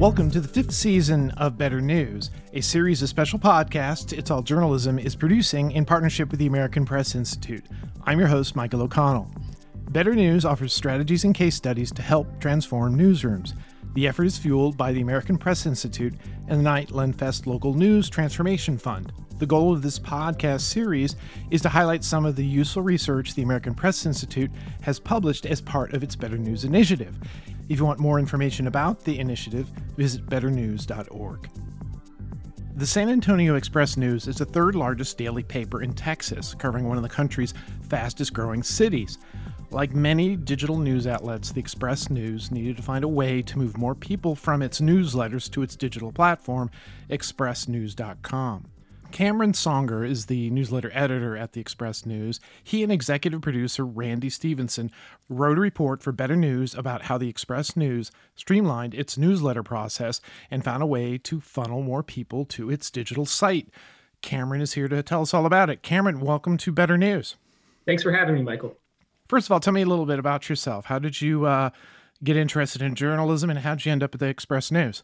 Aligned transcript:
Welcome 0.00 0.30
to 0.30 0.40
the 0.40 0.48
fifth 0.48 0.72
season 0.72 1.30
of 1.32 1.58
Better 1.58 1.78
News, 1.78 2.30
a 2.54 2.62
series 2.62 3.02
of 3.02 3.10
special 3.10 3.38
podcasts 3.38 4.16
It's 4.16 4.30
All 4.30 4.40
Journalism 4.40 4.98
is 4.98 5.14
producing 5.14 5.72
in 5.72 5.84
partnership 5.84 6.30
with 6.30 6.40
the 6.40 6.46
American 6.46 6.86
Press 6.86 7.14
Institute. 7.14 7.66
I'm 8.04 8.18
your 8.18 8.28
host, 8.28 8.56
Michael 8.56 8.80
O'Connell. 8.80 9.30
Better 9.90 10.14
News 10.14 10.46
offers 10.46 10.72
strategies 10.72 11.24
and 11.24 11.34
case 11.34 11.54
studies 11.54 11.92
to 11.92 12.00
help 12.00 12.40
transform 12.40 12.96
newsrooms. 12.96 13.52
The 13.92 14.08
effort 14.08 14.24
is 14.24 14.38
fueled 14.38 14.78
by 14.78 14.94
the 14.94 15.02
American 15.02 15.36
Press 15.36 15.66
Institute 15.66 16.14
and 16.48 16.60
the 16.60 16.64
Knight 16.64 16.88
Lenfest 16.88 17.46
Local 17.46 17.74
News 17.74 18.08
Transformation 18.08 18.78
Fund. 18.78 19.12
The 19.40 19.46
goal 19.46 19.72
of 19.72 19.80
this 19.80 19.98
podcast 19.98 20.60
series 20.60 21.16
is 21.50 21.62
to 21.62 21.70
highlight 21.70 22.04
some 22.04 22.26
of 22.26 22.36
the 22.36 22.44
useful 22.44 22.82
research 22.82 23.34
the 23.34 23.40
American 23.40 23.74
Press 23.74 24.04
Institute 24.04 24.50
has 24.82 25.00
published 25.00 25.46
as 25.46 25.62
part 25.62 25.94
of 25.94 26.02
its 26.02 26.14
Better 26.14 26.36
News 26.36 26.64
initiative. 26.64 27.18
If 27.70 27.78
you 27.78 27.86
want 27.86 28.00
more 28.00 28.18
information 28.18 28.66
about 28.66 29.02
the 29.02 29.18
initiative, 29.18 29.66
visit 29.96 30.26
betternews.org. 30.26 31.48
The 32.76 32.86
San 32.86 33.08
Antonio 33.08 33.54
Express 33.54 33.96
News 33.96 34.28
is 34.28 34.36
the 34.36 34.44
third 34.44 34.74
largest 34.74 35.16
daily 35.16 35.42
paper 35.42 35.82
in 35.82 35.94
Texas, 35.94 36.52
covering 36.52 36.86
one 36.86 36.98
of 36.98 37.02
the 37.02 37.08
country's 37.08 37.54
fastest 37.88 38.34
growing 38.34 38.62
cities. 38.62 39.16
Like 39.70 39.94
many 39.94 40.36
digital 40.36 40.76
news 40.76 41.06
outlets, 41.06 41.50
the 41.50 41.60
Express 41.60 42.10
News 42.10 42.50
needed 42.50 42.76
to 42.76 42.82
find 42.82 43.04
a 43.04 43.08
way 43.08 43.40
to 43.40 43.58
move 43.58 43.78
more 43.78 43.94
people 43.94 44.34
from 44.34 44.60
its 44.60 44.82
newsletters 44.82 45.50
to 45.52 45.62
its 45.62 45.76
digital 45.76 46.12
platform, 46.12 46.70
expressnews.com. 47.08 48.66
Cameron 49.12 49.52
Songer 49.52 50.08
is 50.08 50.26
the 50.26 50.50
newsletter 50.50 50.90
editor 50.94 51.36
at 51.36 51.52
the 51.52 51.60
Express 51.60 52.06
News. 52.06 52.40
He 52.62 52.82
and 52.82 52.92
executive 52.92 53.42
producer 53.42 53.84
Randy 53.84 54.30
Stevenson 54.30 54.90
wrote 55.28 55.58
a 55.58 55.60
report 55.60 56.02
for 56.02 56.12
Better 56.12 56.36
News 56.36 56.74
about 56.74 57.02
how 57.02 57.18
the 57.18 57.28
Express 57.28 57.76
News 57.76 58.12
streamlined 58.36 58.94
its 58.94 59.18
newsletter 59.18 59.62
process 59.62 60.20
and 60.50 60.64
found 60.64 60.82
a 60.82 60.86
way 60.86 61.18
to 61.18 61.40
funnel 61.40 61.82
more 61.82 62.02
people 62.02 62.44
to 62.46 62.70
its 62.70 62.90
digital 62.90 63.26
site. 63.26 63.68
Cameron 64.22 64.60
is 64.60 64.74
here 64.74 64.88
to 64.88 65.02
tell 65.02 65.22
us 65.22 65.34
all 65.34 65.44
about 65.44 65.70
it. 65.70 65.82
Cameron, 65.82 66.20
welcome 66.20 66.56
to 66.58 66.72
Better 66.72 66.96
News. 66.96 67.36
Thanks 67.86 68.02
for 68.02 68.12
having 68.12 68.36
me, 68.36 68.42
Michael. 68.42 68.76
First 69.28 69.48
of 69.48 69.52
all, 69.52 69.60
tell 69.60 69.72
me 69.72 69.82
a 69.82 69.86
little 69.86 70.06
bit 70.06 70.18
about 70.18 70.48
yourself. 70.48 70.86
How 70.86 70.98
did 70.98 71.20
you 71.20 71.46
uh, 71.46 71.70
get 72.22 72.36
interested 72.36 72.80
in 72.80 72.94
journalism 72.94 73.50
and 73.50 73.58
how 73.58 73.74
did 73.74 73.86
you 73.86 73.92
end 73.92 74.02
up 74.02 74.14
at 74.14 74.20
the 74.20 74.28
Express 74.28 74.70
News? 74.70 75.02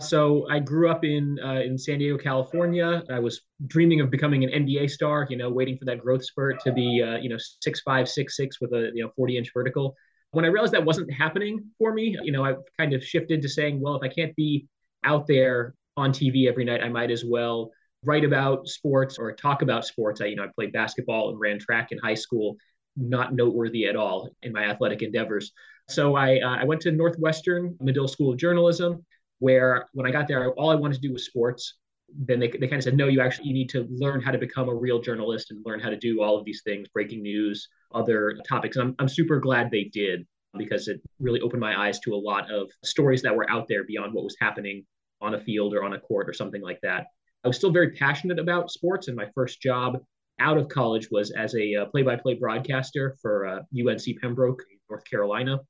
So 0.00 0.46
I 0.50 0.58
grew 0.58 0.90
up 0.90 1.04
in 1.04 1.38
uh, 1.42 1.60
in 1.60 1.78
San 1.78 1.98
Diego, 1.98 2.18
California. 2.18 3.02
I 3.10 3.18
was 3.18 3.40
dreaming 3.66 4.02
of 4.02 4.10
becoming 4.10 4.44
an 4.44 4.50
NBA 4.50 4.90
star. 4.90 5.26
You 5.30 5.38
know, 5.38 5.48
waiting 5.48 5.78
for 5.78 5.86
that 5.86 6.00
growth 6.00 6.24
spurt 6.24 6.60
to 6.64 6.72
be 6.72 7.02
uh, 7.02 7.16
you 7.16 7.30
know 7.30 7.38
six 7.38 7.80
five 7.80 8.08
six 8.08 8.36
six 8.36 8.60
with 8.60 8.72
a 8.72 8.90
you 8.94 9.02
know 9.02 9.10
forty 9.16 9.38
inch 9.38 9.50
vertical. 9.54 9.94
When 10.32 10.44
I 10.44 10.48
realized 10.48 10.74
that 10.74 10.84
wasn't 10.84 11.10
happening 11.10 11.64
for 11.78 11.94
me, 11.94 12.18
you 12.22 12.30
know, 12.30 12.44
I 12.44 12.56
kind 12.78 12.92
of 12.92 13.02
shifted 13.02 13.40
to 13.40 13.48
saying, 13.48 13.80
well, 13.80 13.96
if 13.96 14.02
I 14.02 14.08
can't 14.08 14.36
be 14.36 14.66
out 15.04 15.26
there 15.26 15.74
on 15.96 16.12
TV 16.12 16.46
every 16.46 16.64
night, 16.64 16.82
I 16.82 16.90
might 16.90 17.10
as 17.10 17.24
well 17.24 17.70
write 18.04 18.24
about 18.24 18.68
sports 18.68 19.18
or 19.18 19.32
talk 19.32 19.62
about 19.62 19.86
sports. 19.86 20.20
I 20.20 20.26
you 20.26 20.36
know 20.36 20.44
I 20.44 20.48
played 20.54 20.72
basketball 20.72 21.30
and 21.30 21.40
ran 21.40 21.58
track 21.58 21.90
in 21.90 21.98
high 21.98 22.14
school, 22.14 22.56
not 22.98 23.34
noteworthy 23.34 23.86
at 23.86 23.96
all 23.96 24.28
in 24.42 24.52
my 24.52 24.64
athletic 24.64 25.00
endeavors. 25.00 25.52
So 25.88 26.16
I 26.16 26.38
uh, 26.40 26.56
I 26.60 26.64
went 26.64 26.82
to 26.82 26.92
Northwestern 26.92 27.76
Medill 27.80 28.08
School 28.08 28.32
of 28.32 28.38
Journalism 28.38 29.02
where 29.38 29.86
when 29.92 30.06
I 30.06 30.10
got 30.10 30.28
there, 30.28 30.50
all 30.52 30.70
I 30.70 30.74
wanted 30.74 30.94
to 30.94 31.00
do 31.00 31.12
was 31.12 31.26
sports. 31.26 31.74
Then 32.08 32.38
they, 32.38 32.48
they 32.48 32.68
kind 32.68 32.74
of 32.74 32.84
said, 32.84 32.96
no, 32.96 33.08
you 33.08 33.20
actually 33.20 33.48
you 33.48 33.54
need 33.54 33.68
to 33.70 33.86
learn 33.90 34.20
how 34.20 34.30
to 34.30 34.38
become 34.38 34.68
a 34.68 34.74
real 34.74 35.00
journalist 35.00 35.50
and 35.50 35.64
learn 35.66 35.80
how 35.80 35.90
to 35.90 35.96
do 35.96 36.22
all 36.22 36.38
of 36.38 36.44
these 36.44 36.62
things, 36.62 36.88
breaking 36.88 37.22
news, 37.22 37.68
other 37.92 38.38
topics. 38.48 38.76
And 38.76 38.88
I'm, 38.88 38.94
I'm 39.00 39.08
super 39.08 39.40
glad 39.40 39.70
they 39.70 39.84
did 39.84 40.24
because 40.56 40.88
it 40.88 41.00
really 41.18 41.40
opened 41.40 41.60
my 41.60 41.78
eyes 41.86 41.98
to 42.00 42.14
a 42.14 42.16
lot 42.16 42.50
of 42.50 42.70
stories 42.84 43.22
that 43.22 43.34
were 43.34 43.50
out 43.50 43.66
there 43.68 43.84
beyond 43.84 44.14
what 44.14 44.24
was 44.24 44.36
happening 44.40 44.84
on 45.20 45.34
a 45.34 45.40
field 45.40 45.74
or 45.74 45.82
on 45.82 45.94
a 45.94 46.00
court 46.00 46.28
or 46.28 46.32
something 46.32 46.62
like 46.62 46.80
that. 46.82 47.06
I 47.44 47.48
was 47.48 47.56
still 47.56 47.70
very 47.70 47.90
passionate 47.90 48.38
about 48.38 48.70
sports, 48.70 49.08
and 49.08 49.16
my 49.16 49.28
first 49.34 49.60
job 49.60 49.98
out 50.38 50.58
of 50.58 50.68
college 50.68 51.08
was 51.10 51.30
as 51.30 51.54
a 51.54 51.74
uh, 51.74 51.86
play-by-play 51.86 52.34
broadcaster 52.34 53.16
for 53.22 53.46
uh, 53.46 53.60
UNC 53.78 54.20
Pembroke, 54.20 54.62
North 54.90 55.04
Carolina. 55.08 55.60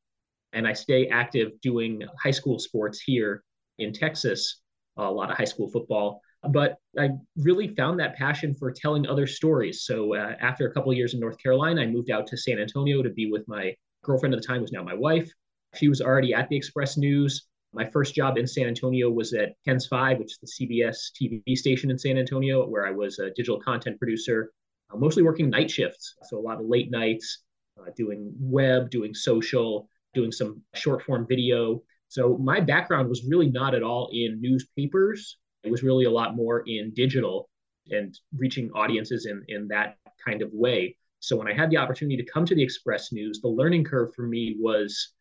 And 0.52 0.66
I 0.66 0.72
stay 0.72 1.08
active 1.08 1.52
doing 1.60 2.02
high 2.22 2.30
school 2.30 2.58
sports 2.58 3.00
here 3.00 3.42
in 3.78 3.92
Texas, 3.92 4.60
a 4.96 5.10
lot 5.10 5.30
of 5.30 5.36
high 5.36 5.44
school 5.44 5.68
football. 5.68 6.20
But 6.50 6.76
I 6.98 7.10
really 7.36 7.74
found 7.74 7.98
that 8.00 8.16
passion 8.16 8.54
for 8.54 8.70
telling 8.70 9.06
other 9.06 9.26
stories. 9.26 9.84
So 9.84 10.14
uh, 10.14 10.34
after 10.40 10.66
a 10.66 10.72
couple 10.72 10.92
years 10.92 11.14
in 11.14 11.20
North 11.20 11.38
Carolina, 11.38 11.82
I 11.82 11.86
moved 11.86 12.10
out 12.10 12.26
to 12.28 12.36
San 12.36 12.58
Antonio 12.58 13.02
to 13.02 13.10
be 13.10 13.30
with 13.30 13.46
my 13.48 13.74
girlfriend 14.04 14.34
at 14.34 14.40
the 14.40 14.46
time, 14.46 14.60
who's 14.60 14.72
now 14.72 14.82
my 14.82 14.94
wife. 14.94 15.30
She 15.74 15.88
was 15.88 16.00
already 16.00 16.32
at 16.34 16.48
the 16.48 16.56
Express 16.56 16.96
News. 16.96 17.46
My 17.72 17.84
first 17.84 18.14
job 18.14 18.38
in 18.38 18.46
San 18.46 18.68
Antonio 18.68 19.10
was 19.10 19.34
at 19.34 19.54
KENS 19.66 19.86
5, 19.88 20.18
which 20.18 20.32
is 20.32 20.38
the 20.38 20.66
CBS 20.66 21.10
TV 21.20 21.56
station 21.56 21.90
in 21.90 21.98
San 21.98 22.16
Antonio, 22.16 22.66
where 22.66 22.86
I 22.86 22.90
was 22.90 23.18
a 23.18 23.30
digital 23.30 23.60
content 23.60 23.98
producer, 23.98 24.52
uh, 24.90 24.96
mostly 24.96 25.22
working 25.22 25.50
night 25.50 25.70
shifts. 25.70 26.14
So 26.24 26.38
a 26.38 26.40
lot 26.40 26.60
of 26.60 26.66
late 26.66 26.90
nights, 26.90 27.42
uh, 27.78 27.90
doing 27.96 28.32
web, 28.38 28.88
doing 28.90 29.12
social, 29.12 29.90
doing 30.14 30.32
some 30.32 30.62
short 30.74 31.02
form 31.02 31.26
video. 31.28 31.82
So 32.08 32.36
my 32.38 32.60
background 32.60 33.08
was 33.08 33.24
really 33.28 33.50
not 33.50 33.74
at 33.74 33.82
all 33.82 34.08
in 34.12 34.40
newspapers. 34.40 35.38
It 35.64 35.70
was 35.70 35.82
really 35.82 36.04
a 36.04 36.10
lot 36.10 36.36
more 36.36 36.62
in 36.66 36.92
digital 36.94 37.48
and 37.90 38.18
reaching 38.36 38.70
audiences 38.72 39.26
in, 39.26 39.44
in 39.48 39.68
that 39.68 39.96
kind 40.24 40.42
of 40.42 40.50
way. 40.52 40.96
So 41.20 41.36
when 41.36 41.48
I 41.48 41.54
had 41.54 41.70
the 41.70 41.76
opportunity 41.76 42.16
to 42.22 42.30
come 42.30 42.44
to 42.46 42.54
the 42.54 42.62
Express 42.62 43.12
News, 43.12 43.40
the 43.40 43.48
learning 43.48 43.84
curve 43.84 44.14
for 44.14 44.26
me 44.26 44.56
was 44.58 45.12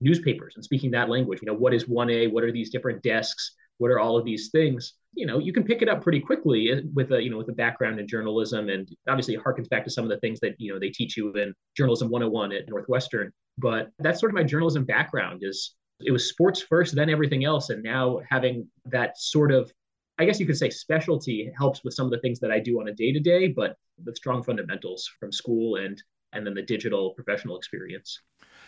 newspapers 0.00 0.54
and 0.56 0.64
speaking 0.64 0.90
that 0.90 1.08
language. 1.08 1.40
You 1.40 1.46
know, 1.46 1.58
what 1.58 1.74
is 1.74 1.84
1A? 1.84 2.32
What 2.32 2.44
are 2.44 2.52
these 2.52 2.70
different 2.70 3.02
desks? 3.02 3.54
What 3.78 3.90
are 3.90 3.98
all 3.98 4.16
of 4.18 4.24
these 4.24 4.50
things? 4.50 4.94
You 5.14 5.26
know, 5.26 5.38
you 5.38 5.52
can 5.52 5.64
pick 5.64 5.82
it 5.82 5.88
up 5.88 6.02
pretty 6.02 6.20
quickly 6.20 6.70
eh, 6.70 6.80
with 6.94 7.12
a, 7.12 7.22
you 7.22 7.30
know, 7.30 7.38
with 7.38 7.48
a 7.48 7.54
background 7.54 7.98
in 7.98 8.08
journalism. 8.08 8.68
And 8.68 8.88
obviously 9.08 9.34
it 9.34 9.42
harkens 9.42 9.68
back 9.68 9.84
to 9.84 9.90
some 9.90 10.04
of 10.04 10.10
the 10.10 10.18
things 10.18 10.40
that, 10.40 10.54
you 10.58 10.72
know, 10.72 10.78
they 10.78 10.90
teach 10.90 11.16
you 11.16 11.32
in 11.32 11.54
journalism 11.76 12.10
101 12.10 12.52
at 12.52 12.68
Northwestern. 12.68 13.32
But 13.58 13.90
that's 13.98 14.20
sort 14.20 14.30
of 14.30 14.34
my 14.34 14.42
journalism 14.42 14.84
background 14.84 15.40
is 15.42 15.74
it 16.00 16.10
was 16.10 16.28
sports 16.28 16.60
first, 16.60 16.94
then 16.94 17.10
everything 17.10 17.44
else. 17.44 17.70
And 17.70 17.82
now 17.82 18.20
having 18.28 18.68
that 18.86 19.18
sort 19.18 19.52
of, 19.52 19.72
I 20.18 20.24
guess 20.24 20.40
you 20.40 20.46
could 20.46 20.56
say 20.56 20.70
specialty 20.70 21.50
helps 21.56 21.84
with 21.84 21.94
some 21.94 22.06
of 22.06 22.12
the 22.12 22.20
things 22.20 22.40
that 22.40 22.50
I 22.50 22.60
do 22.60 22.80
on 22.80 22.88
a 22.88 22.94
day 22.94 23.12
to 23.12 23.20
day, 23.20 23.48
but 23.48 23.76
the 24.02 24.14
strong 24.14 24.42
fundamentals 24.42 25.10
from 25.18 25.32
school 25.32 25.76
and 25.76 26.02
and 26.32 26.46
then 26.46 26.54
the 26.54 26.62
digital 26.62 27.10
professional 27.14 27.56
experience. 27.56 28.20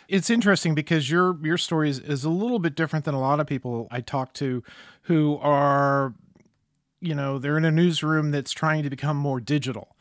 It's 0.09 0.31
interesting 0.31 0.75
because 0.75 1.11
your 1.11 1.37
your 1.45 1.59
story 1.59 1.91
is, 1.91 1.99
is 1.99 2.25
a 2.25 2.31
little 2.31 2.59
bit 2.59 2.75
different 2.75 3.05
than 3.05 3.15
a 3.15 3.21
lot 3.21 3.41
of 3.41 3.47
people 3.47 3.89
I 3.91 4.01
talk 4.01 4.33
to 4.35 4.63
who 5.03 5.39
are, 5.43 6.15
you 7.01 7.15
know, 7.15 7.39
they're 7.39 7.59
in 7.59 7.65
a 7.65 7.71
newsroom 7.71 8.31
that's 8.31 8.53
trying 8.53 8.83
to 8.85 8.91
become 8.91 9.17
more 9.17 9.41
digital. 9.41 9.97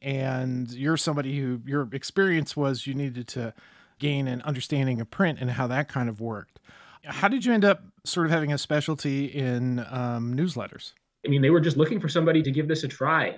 And 0.00 0.70
you're 0.72 0.96
somebody 0.96 1.38
who 1.38 1.60
your 1.64 1.88
experience 1.92 2.56
was 2.56 2.88
you 2.88 2.94
needed 2.94 3.28
to 3.28 3.54
gain 4.02 4.26
an 4.26 4.42
understanding 4.42 5.00
of 5.00 5.08
print 5.10 5.38
and 5.40 5.48
how 5.48 5.68
that 5.68 5.88
kind 5.88 6.08
of 6.08 6.20
worked. 6.20 6.58
How 7.04 7.28
did 7.28 7.44
you 7.44 7.52
end 7.52 7.64
up 7.64 7.82
sort 8.04 8.26
of 8.26 8.32
having 8.32 8.52
a 8.52 8.58
specialty 8.58 9.26
in 9.26 9.78
um, 9.88 10.34
newsletters? 10.34 10.92
I 11.24 11.28
mean, 11.28 11.40
they 11.40 11.50
were 11.50 11.60
just 11.60 11.76
looking 11.76 12.00
for 12.00 12.08
somebody 12.08 12.42
to 12.42 12.50
give 12.50 12.66
this 12.66 12.82
a 12.82 12.88
try. 12.88 13.36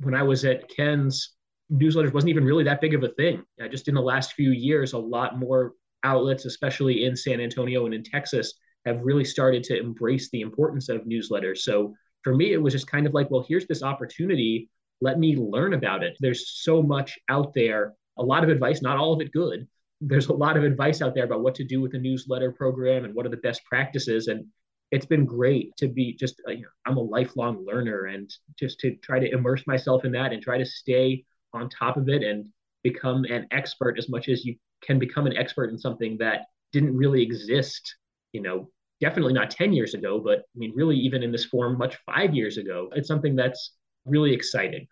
When 0.00 0.14
I 0.14 0.22
was 0.22 0.46
at 0.46 0.68
KENS, 0.70 1.34
newsletters 1.70 2.14
wasn't 2.14 2.30
even 2.30 2.44
really 2.44 2.64
that 2.64 2.80
big 2.80 2.94
of 2.94 3.02
a 3.04 3.10
thing. 3.10 3.44
I 3.62 3.68
just 3.68 3.86
in 3.86 3.94
the 3.94 4.00
last 4.00 4.32
few 4.32 4.50
years, 4.50 4.94
a 4.94 4.98
lot 4.98 5.38
more 5.38 5.74
outlets, 6.04 6.46
especially 6.46 7.04
in 7.04 7.14
San 7.14 7.40
Antonio 7.40 7.84
and 7.84 7.94
in 7.94 8.02
Texas, 8.02 8.54
have 8.86 9.02
really 9.02 9.24
started 9.24 9.62
to 9.64 9.78
embrace 9.78 10.30
the 10.30 10.40
importance 10.40 10.88
of 10.88 11.02
newsletters. 11.02 11.58
So 11.58 11.94
for 12.24 12.34
me, 12.34 12.52
it 12.54 12.62
was 12.62 12.72
just 12.72 12.86
kind 12.86 13.06
of 13.06 13.12
like, 13.12 13.30
well, 13.30 13.44
here's 13.46 13.66
this 13.66 13.82
opportunity. 13.82 14.70
Let 15.02 15.18
me 15.18 15.36
learn 15.36 15.74
about 15.74 16.02
it. 16.02 16.16
There's 16.20 16.48
so 16.62 16.82
much 16.82 17.18
out 17.28 17.52
there, 17.52 17.92
a 18.16 18.22
lot 18.22 18.42
of 18.42 18.48
advice, 18.48 18.80
not 18.80 18.96
all 18.96 19.12
of 19.12 19.20
it 19.20 19.32
good, 19.32 19.68
there's 20.00 20.28
a 20.28 20.32
lot 20.32 20.56
of 20.56 20.64
advice 20.64 21.02
out 21.02 21.14
there 21.14 21.24
about 21.24 21.42
what 21.42 21.54
to 21.56 21.64
do 21.64 21.80
with 21.80 21.94
a 21.94 21.98
newsletter 21.98 22.52
program 22.52 23.04
and 23.04 23.14
what 23.14 23.26
are 23.26 23.30
the 23.30 23.36
best 23.38 23.64
practices. 23.64 24.28
And 24.28 24.46
it's 24.90 25.06
been 25.06 25.24
great 25.24 25.76
to 25.76 25.88
be 25.88 26.14
just 26.14 26.40
uh, 26.46 26.52
you 26.52 26.62
know, 26.62 26.68
i'm 26.86 26.96
a 26.96 27.00
lifelong 27.00 27.64
learner 27.66 28.06
and 28.06 28.32
just 28.58 28.78
to 28.80 28.94
try 28.96 29.18
to 29.18 29.30
immerse 29.30 29.66
myself 29.66 30.04
in 30.04 30.12
that 30.12 30.32
and 30.32 30.42
try 30.42 30.58
to 30.58 30.64
stay 30.64 31.24
on 31.52 31.68
top 31.68 31.96
of 31.96 32.08
it 32.08 32.22
and 32.22 32.46
become 32.82 33.24
an 33.24 33.46
expert 33.50 33.98
as 33.98 34.08
much 34.08 34.28
as 34.28 34.44
you 34.44 34.56
can 34.82 34.98
become 34.98 35.26
an 35.26 35.36
expert 35.36 35.70
in 35.70 35.78
something 35.78 36.16
that 36.18 36.46
didn't 36.72 36.96
really 36.96 37.22
exist 37.22 37.96
you 38.32 38.40
know 38.40 38.70
definitely 39.00 39.32
not 39.32 39.50
10 39.50 39.72
years 39.72 39.94
ago 39.94 40.18
but 40.18 40.38
i 40.38 40.56
mean 40.56 40.72
really 40.74 40.96
even 40.96 41.22
in 41.22 41.32
this 41.32 41.44
form 41.44 41.76
much 41.78 41.96
5 42.06 42.34
years 42.34 42.56
ago. 42.56 42.90
It's 42.94 43.08
something 43.08 43.36
that's 43.36 43.74
really 44.04 44.32
exciting 44.32 44.86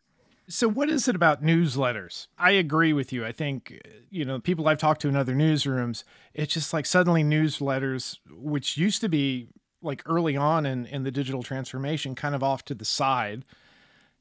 so, 0.49 0.69
what 0.69 0.89
is 0.89 1.09
it 1.09 1.17
about 1.17 1.43
newsletters? 1.43 2.29
I 2.39 2.53
agree 2.53 2.93
with 2.93 3.13
you. 3.13 3.25
I 3.27 3.33
think, 3.33 3.81
you 4.11 4.25
know, 4.25 4.39
people 4.39 4.69
I've 4.69 4.79
talked 4.79 5.01
to 5.03 5.09
in 5.09 5.17
other 5.17 5.35
newsrooms, 5.35 6.05
it's 6.35 6.55
just 6.55 6.73
like 6.73 6.87
suddenly 6.87 7.25
newsletters, 7.25 8.19
which 8.31 8.77
used 8.77 9.01
to 9.01 9.09
be 9.09 9.49
like 9.83 10.03
early 10.07 10.37
on 10.37 10.65
in, 10.65 10.87
in 10.87 11.03
the 11.03 11.11
digital 11.11 11.43
transformation, 11.43 12.15
kind 12.15 12.35
of 12.35 12.43
off 12.43 12.65
to 12.67 12.75
the 12.75 12.85
side. 12.85 13.45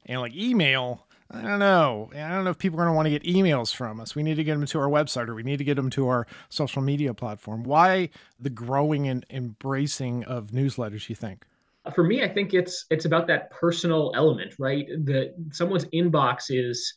And 0.04 0.20
like 0.20 0.34
email, 0.34 1.06
I 1.30 1.42
don't 1.42 1.58
know. 1.58 2.10
I 2.14 2.28
don't 2.28 2.44
know 2.44 2.50
if 2.50 2.58
people 2.58 2.80
are 2.80 2.84
going 2.84 2.92
to 2.92 2.96
want 2.96 3.06
to 3.06 3.18
get 3.18 3.24
emails 3.24 3.74
from 3.74 4.00
us. 4.00 4.14
We 4.14 4.22
need 4.22 4.36
to 4.36 4.44
get 4.44 4.54
them 4.54 4.66
to 4.66 4.78
our 4.78 4.88
website 4.88 5.28
or 5.28 5.34
we 5.34 5.42
need 5.42 5.58
to 5.58 5.64
get 5.64 5.74
them 5.74 5.90
to 5.90 6.08
our 6.08 6.26
social 6.48 6.82
media 6.82 7.14
platform. 7.14 7.64
Why 7.64 8.10
the 8.38 8.50
growing 8.50 9.08
and 9.08 9.26
embracing 9.30 10.24
of 10.24 10.48
newsletters, 10.48 11.08
you 11.08 11.14
think? 11.14 11.44
For 11.94 12.02
me, 12.04 12.22
I 12.24 12.28
think 12.28 12.54
it's 12.54 12.86
it's 12.90 13.04
about 13.04 13.26
that 13.28 13.50
personal 13.50 14.12
element, 14.14 14.54
right? 14.58 14.86
The 14.88 15.34
someone's 15.52 15.84
inbox 15.86 16.46
is 16.48 16.94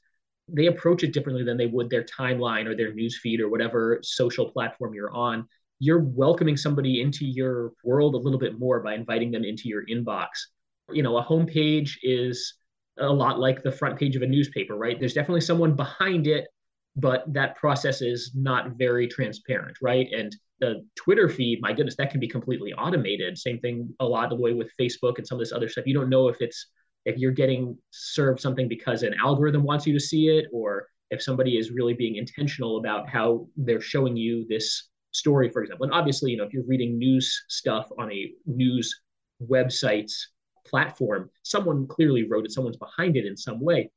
they 0.47 0.65
approach 0.65 1.03
it 1.03 1.13
differently 1.13 1.44
than 1.44 1.57
they 1.57 1.68
would 1.68 1.89
their 1.89 2.03
timeline 2.03 2.65
or 2.65 2.75
their 2.75 2.94
newsfeed 2.94 3.39
or 3.39 3.50
whatever 3.50 4.00
social 4.01 4.50
platform 4.50 4.94
you're 4.94 5.13
on. 5.13 5.47
You're 5.80 6.00
welcoming 6.00 6.57
somebody 6.57 7.01
into 7.01 7.25
your 7.25 7.71
world 7.83 8.15
a 8.15 8.18
little 8.18 8.39
bit 8.39 8.59
more 8.59 8.80
by 8.81 8.95
inviting 8.95 9.31
them 9.31 9.44
into 9.44 9.69
your 9.69 9.86
inbox. 9.86 10.27
You 10.91 11.03
know, 11.03 11.18
a 11.18 11.24
homepage 11.24 11.91
is 12.01 12.56
a 12.97 13.07
lot 13.07 13.39
like 13.39 13.63
the 13.63 13.71
front 13.71 13.97
page 13.97 14.15
of 14.15 14.24
a 14.24 14.27
newspaper, 14.27 14.75
right? 14.75 15.00
There's 15.00 15.13
definitely 15.13 15.41
someone 15.41 15.75
behind 15.75 16.27
it, 16.27 16.47
but 17.00 17.31
that 17.34 17.56
process 17.56 18.01
is 18.01 18.31
not 18.36 18.72
very 18.78 19.07
transparent, 19.07 19.78
right? 19.81 20.07
And 20.12 20.36
the 20.60 20.86
Twitter 20.96 21.30
feed, 21.30 21.62
my 21.62 21.72
goodness, 21.74 21.96
that 21.98 22.12
can 22.12 22.19
be 22.19 22.28
completely 22.28 22.74
automated. 22.74 23.38
Same 23.38 23.60
thing 23.60 23.94
a 24.00 24.06
lot 24.06 24.25
of 24.25 24.30
the 24.31 24.44
way 24.44 24.54
with 24.54 24.72
Facebook 24.80 25.18
and 25.18 25.25
some 25.25 25.38
of 25.38 25.40
this 25.40 25.54
other 25.54 25.69
stuff. 25.69 25.88
You 25.88 25.94
don't 25.94 26.10
know 26.10 26.28
if 26.28 26.42
it's 26.42 26.68
if 27.06 27.18
you're 27.18 27.31
getting 27.31 27.78
served 27.92 28.40
something 28.40 28.68
because 28.68 29.04
an 29.04 29.16
algorithm 29.22 29.63
wants 29.63 29.88
you 29.88 29.94
to 29.94 30.00
see 30.00 30.28
it, 30.28 30.46
or 30.51 30.88
if 31.12 31.22
somebody 31.22 31.57
is 31.57 31.72
really 31.72 31.94
being 31.94 32.18
intentional 32.18 32.78
about 32.78 33.10
how 33.10 33.48
they're 33.56 33.81
showing 33.81 34.16
you 34.18 34.46
this 34.50 34.90
story, 35.12 35.50
for 35.50 35.62
example. 35.62 35.86
And 35.86 35.94
obviously, 35.94 36.31
you 36.31 36.38
know, 36.38 36.44
if 36.44 36.54
you're 36.54 36.68
reading 36.68 36.98
news 36.98 37.46
stuff 37.48 37.90
on 37.98 38.12
a 38.12 38.31
news 38.46 39.01
website's 39.42 40.30
platform, 40.68 41.30
someone 41.44 41.88
clearly 41.88 42.28
wrote 42.28 42.46
it, 42.46 42.51
someone's 42.51 42.78
behind 42.78 43.16
it 43.18 43.25
in 43.25 43.38
some 43.38 43.60
way. 43.62 43.90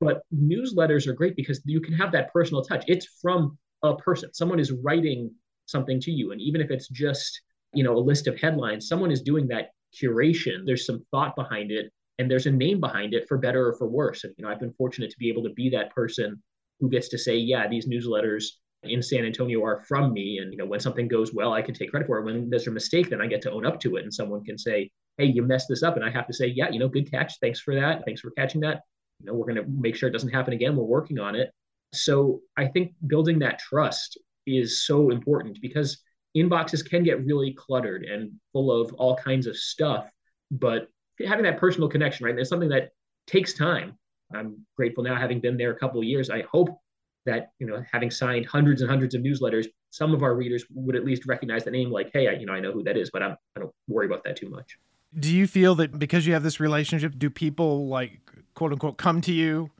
But 0.00 0.22
newsletters 0.34 1.06
are 1.06 1.14
great 1.14 1.36
because 1.36 1.60
you 1.64 1.80
can 1.80 1.94
have 1.94 2.12
that 2.12 2.32
personal 2.32 2.62
touch. 2.62 2.84
It's 2.86 3.06
from 3.22 3.58
a 3.82 3.96
person. 3.96 4.32
Someone 4.32 4.58
is 4.58 4.72
writing 4.72 5.30
something 5.66 6.00
to 6.00 6.10
you. 6.10 6.32
And 6.32 6.40
even 6.40 6.60
if 6.60 6.70
it's 6.70 6.88
just, 6.88 7.40
you 7.72 7.82
know, 7.82 7.96
a 7.96 7.98
list 7.98 8.26
of 8.26 8.38
headlines, 8.38 8.88
someone 8.88 9.10
is 9.10 9.22
doing 9.22 9.48
that 9.48 9.70
curation. 9.94 10.64
There's 10.64 10.86
some 10.86 11.04
thought 11.10 11.34
behind 11.34 11.70
it 11.70 11.90
and 12.18 12.30
there's 12.30 12.46
a 12.46 12.50
name 12.50 12.80
behind 12.80 13.14
it 13.14 13.28
for 13.28 13.38
better 13.38 13.68
or 13.68 13.74
for 13.74 13.88
worse. 13.88 14.24
And, 14.24 14.34
you 14.36 14.44
know, 14.44 14.50
I've 14.50 14.60
been 14.60 14.72
fortunate 14.72 15.10
to 15.10 15.18
be 15.18 15.28
able 15.28 15.42
to 15.44 15.50
be 15.50 15.68
that 15.70 15.94
person 15.94 16.42
who 16.80 16.88
gets 16.88 17.08
to 17.08 17.18
say, 17.18 17.36
yeah, 17.36 17.68
these 17.68 17.88
newsletters 17.88 18.44
in 18.84 19.02
San 19.02 19.24
Antonio 19.24 19.62
are 19.64 19.80
from 19.80 20.12
me. 20.12 20.38
And, 20.38 20.52
you 20.52 20.58
know, 20.58 20.66
when 20.66 20.80
something 20.80 21.08
goes 21.08 21.34
well, 21.34 21.52
I 21.52 21.62
can 21.62 21.74
take 21.74 21.90
credit 21.90 22.06
for 22.06 22.18
it. 22.18 22.24
When 22.24 22.48
there's 22.48 22.66
a 22.66 22.70
mistake, 22.70 23.10
then 23.10 23.20
I 23.20 23.26
get 23.26 23.42
to 23.42 23.50
own 23.50 23.66
up 23.66 23.80
to 23.80 23.96
it. 23.96 24.04
And 24.04 24.12
someone 24.12 24.44
can 24.44 24.58
say, 24.58 24.90
hey, 25.18 25.26
you 25.26 25.42
messed 25.42 25.68
this 25.68 25.82
up. 25.82 25.96
And 25.96 26.04
I 26.04 26.10
have 26.10 26.26
to 26.26 26.32
say, 26.32 26.46
yeah, 26.46 26.70
you 26.70 26.78
know, 26.78 26.88
good 26.88 27.10
catch. 27.10 27.38
Thanks 27.40 27.60
for 27.60 27.74
that. 27.74 28.04
Thanks 28.04 28.20
for 28.20 28.30
catching 28.32 28.60
that. 28.62 28.82
You 29.20 29.26
know, 29.26 29.34
we're 29.34 29.52
going 29.52 29.64
to 29.64 29.70
make 29.70 29.96
sure 29.96 30.08
it 30.08 30.12
doesn't 30.12 30.32
happen 30.32 30.52
again. 30.52 30.76
We're 30.76 30.84
working 30.84 31.18
on 31.18 31.34
it. 31.34 31.50
So 31.92 32.40
I 32.56 32.66
think 32.66 32.92
building 33.06 33.38
that 33.40 33.58
trust 33.58 34.18
is 34.46 34.86
so 34.86 35.10
important 35.10 35.58
because 35.60 35.98
inboxes 36.36 36.88
can 36.88 37.02
get 37.02 37.24
really 37.24 37.52
cluttered 37.52 38.04
and 38.04 38.32
full 38.52 38.70
of 38.70 38.92
all 38.94 39.16
kinds 39.16 39.46
of 39.46 39.56
stuff. 39.56 40.08
But 40.50 40.88
having 41.26 41.44
that 41.44 41.58
personal 41.58 41.88
connection, 41.88 42.26
right? 42.26 42.34
There's 42.34 42.48
something 42.48 42.68
that 42.68 42.90
takes 43.26 43.54
time. 43.54 43.96
I'm 44.34 44.66
grateful 44.76 45.04
now, 45.04 45.16
having 45.16 45.40
been 45.40 45.56
there 45.56 45.70
a 45.70 45.78
couple 45.78 46.00
of 46.00 46.04
years. 46.04 46.30
I 46.30 46.42
hope 46.42 46.68
that 47.26 47.50
you 47.58 47.66
know, 47.66 47.82
having 47.90 48.10
signed 48.10 48.46
hundreds 48.46 48.80
and 48.80 48.90
hundreds 48.90 49.14
of 49.14 49.22
newsletters, 49.22 49.66
some 49.90 50.14
of 50.14 50.22
our 50.22 50.34
readers 50.34 50.64
would 50.72 50.96
at 50.96 51.04
least 51.04 51.26
recognize 51.26 51.64
the 51.64 51.70
name. 51.70 51.90
Like, 51.90 52.10
hey, 52.12 52.28
I, 52.28 52.32
you 52.32 52.46
know, 52.46 52.52
I 52.52 52.60
know 52.60 52.72
who 52.72 52.82
that 52.84 52.96
is, 52.96 53.10
but 53.10 53.22
I'm, 53.22 53.36
I 53.56 53.60
don't 53.60 53.72
worry 53.88 54.06
about 54.06 54.24
that 54.24 54.36
too 54.36 54.48
much. 54.48 54.78
Do 55.18 55.34
you 55.34 55.46
feel 55.46 55.74
that 55.76 55.98
because 55.98 56.26
you 56.26 56.34
have 56.34 56.42
this 56.42 56.60
relationship, 56.60 57.14
do 57.16 57.30
people 57.30 57.88
like 57.88 58.20
quote 58.56 58.72
unquote 58.72 58.96
come 58.96 59.20
to 59.20 59.32
you 59.32 59.70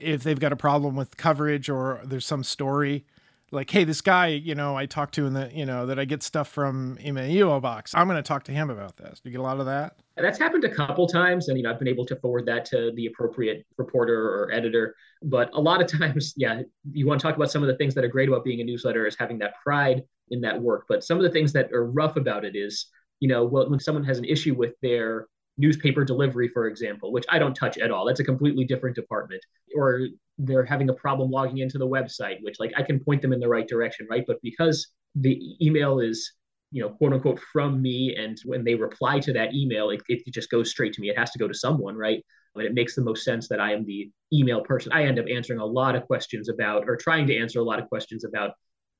if 0.00 0.24
they've 0.24 0.40
got 0.40 0.52
a 0.52 0.56
problem 0.56 0.96
with 0.96 1.16
coverage 1.16 1.68
or 1.68 2.00
there's 2.04 2.26
some 2.26 2.42
story 2.42 3.04
like, 3.52 3.70
hey, 3.70 3.84
this 3.84 4.00
guy, 4.00 4.28
you 4.28 4.54
know, 4.54 4.76
I 4.76 4.86
talked 4.86 5.14
to 5.14 5.26
in 5.26 5.34
the, 5.34 5.50
you 5.54 5.66
know, 5.66 5.86
that 5.86 5.98
I 5.98 6.06
get 6.06 6.22
stuff 6.22 6.48
from 6.48 6.98
email 7.04 7.60
box. 7.60 7.94
I'm 7.94 8.08
going 8.08 8.16
to 8.16 8.26
talk 8.26 8.44
to 8.44 8.52
him 8.52 8.70
about 8.70 8.96
this. 8.96 9.20
Do 9.20 9.28
you 9.28 9.32
get 9.32 9.40
a 9.40 9.44
lot 9.44 9.60
of 9.60 9.66
that? 9.66 9.96
That's 10.16 10.38
happened 10.38 10.64
a 10.64 10.74
couple 10.74 11.06
times, 11.06 11.48
and 11.48 11.56
you 11.56 11.64
know, 11.64 11.70
I've 11.70 11.78
been 11.78 11.88
able 11.88 12.06
to 12.06 12.16
forward 12.16 12.46
that 12.46 12.64
to 12.66 12.92
the 12.96 13.06
appropriate 13.06 13.64
reporter 13.76 14.14
or 14.14 14.50
editor. 14.52 14.94
But 15.22 15.50
a 15.52 15.60
lot 15.60 15.80
of 15.80 15.86
times, 15.86 16.34
yeah, 16.36 16.62
you 16.90 17.06
want 17.06 17.20
to 17.20 17.26
talk 17.26 17.36
about 17.36 17.50
some 17.50 17.62
of 17.62 17.68
the 17.68 17.76
things 17.76 17.94
that 17.94 18.04
are 18.04 18.08
great 18.08 18.28
about 18.28 18.44
being 18.44 18.60
a 18.60 18.64
newsletter 18.64 19.06
is 19.06 19.16
having 19.18 19.38
that 19.38 19.54
pride 19.62 20.02
in 20.30 20.40
that 20.40 20.60
work. 20.60 20.86
But 20.88 21.04
some 21.04 21.18
of 21.18 21.22
the 21.22 21.30
things 21.30 21.52
that 21.52 21.72
are 21.72 21.86
rough 21.86 22.16
about 22.16 22.44
it 22.44 22.56
is, 22.56 22.86
you 23.20 23.28
know, 23.28 23.44
when 23.44 23.78
someone 23.78 24.04
has 24.04 24.18
an 24.18 24.24
issue 24.24 24.54
with 24.54 24.74
their 24.80 25.28
newspaper 25.58 26.04
delivery, 26.04 26.48
for 26.48 26.66
example, 26.66 27.12
which 27.12 27.24
I 27.28 27.38
don't 27.38 27.54
touch 27.54 27.78
at 27.78 27.90
all. 27.90 28.06
That's 28.06 28.20
a 28.20 28.24
completely 28.24 28.64
different 28.64 28.96
department. 28.96 29.44
Or 29.76 30.08
they're 30.38 30.64
having 30.64 30.88
a 30.88 30.94
problem 30.94 31.30
logging 31.30 31.58
into 31.58 31.78
the 31.78 31.86
website, 31.86 32.38
which 32.42 32.58
like 32.58 32.72
I 32.76 32.82
can 32.82 33.00
point 33.00 33.22
them 33.22 33.32
in 33.32 33.40
the 33.40 33.48
right 33.48 33.68
direction, 33.68 34.06
right? 34.10 34.24
But 34.26 34.38
because 34.42 34.88
the 35.14 35.38
email 35.64 36.00
is, 36.00 36.32
you 36.70 36.82
know, 36.82 36.90
quote 36.90 37.12
unquote 37.12 37.40
from 37.52 37.82
me, 37.82 38.16
and 38.16 38.38
when 38.44 38.64
they 38.64 38.74
reply 38.74 39.20
to 39.20 39.32
that 39.34 39.54
email, 39.54 39.90
it, 39.90 40.00
it 40.08 40.32
just 40.32 40.50
goes 40.50 40.70
straight 40.70 40.94
to 40.94 41.00
me. 41.00 41.10
It 41.10 41.18
has 41.18 41.30
to 41.32 41.38
go 41.38 41.46
to 41.46 41.54
someone, 41.54 41.96
right? 41.96 42.24
And 42.54 42.64
it 42.64 42.74
makes 42.74 42.94
the 42.94 43.02
most 43.02 43.24
sense 43.24 43.48
that 43.48 43.60
I 43.60 43.72
am 43.72 43.84
the 43.84 44.10
email 44.32 44.62
person. 44.62 44.92
I 44.92 45.04
end 45.04 45.18
up 45.18 45.26
answering 45.30 45.60
a 45.60 45.64
lot 45.64 45.94
of 45.94 46.06
questions 46.06 46.48
about, 46.48 46.88
or 46.88 46.96
trying 46.96 47.26
to 47.26 47.36
answer 47.36 47.60
a 47.60 47.64
lot 47.64 47.78
of 47.78 47.88
questions 47.88 48.24
about, 48.24 48.52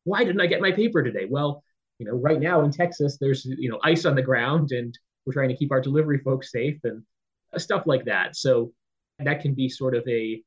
why 0.05 0.25
didn't 0.25 0.41
I 0.41 0.47
get 0.47 0.61
my 0.61 0.73
paper 0.73 1.03
today? 1.03 1.27
Well, 1.29 1.63
you 1.99 2.07
know, 2.07 2.13
right 2.13 2.41
now 2.41 2.63
in 2.63 2.71
Texas, 2.73 3.19
there's 3.21 3.45
you 3.45 3.71
know 3.71 3.79
ice 3.85 4.05
on 4.05 4.17
the 4.17 4.23
ground, 4.23 4.73
and 4.73 4.99
we're 5.25 5.33
trying 5.33 5.49
to 5.49 5.57
keep 5.57 5.73
our 5.73 5.81
delivery 5.81 6.19
folks 6.19 6.51
safe 6.51 6.79
and 6.85 7.03
stuff 7.57 7.85
like 7.87 8.05
that. 8.07 8.37
So 8.37 8.73
that 9.19 9.41
can 9.41 9.55
be 9.55 9.69
sort 9.69 9.95
of 9.95 10.07
a 10.09 10.43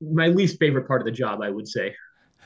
my 0.00 0.26
least 0.26 0.58
favorite 0.58 0.86
part 0.86 1.00
of 1.00 1.04
the 1.04 1.12
job, 1.12 1.40
I 1.42 1.50
would 1.50 1.68
say. 1.68 1.94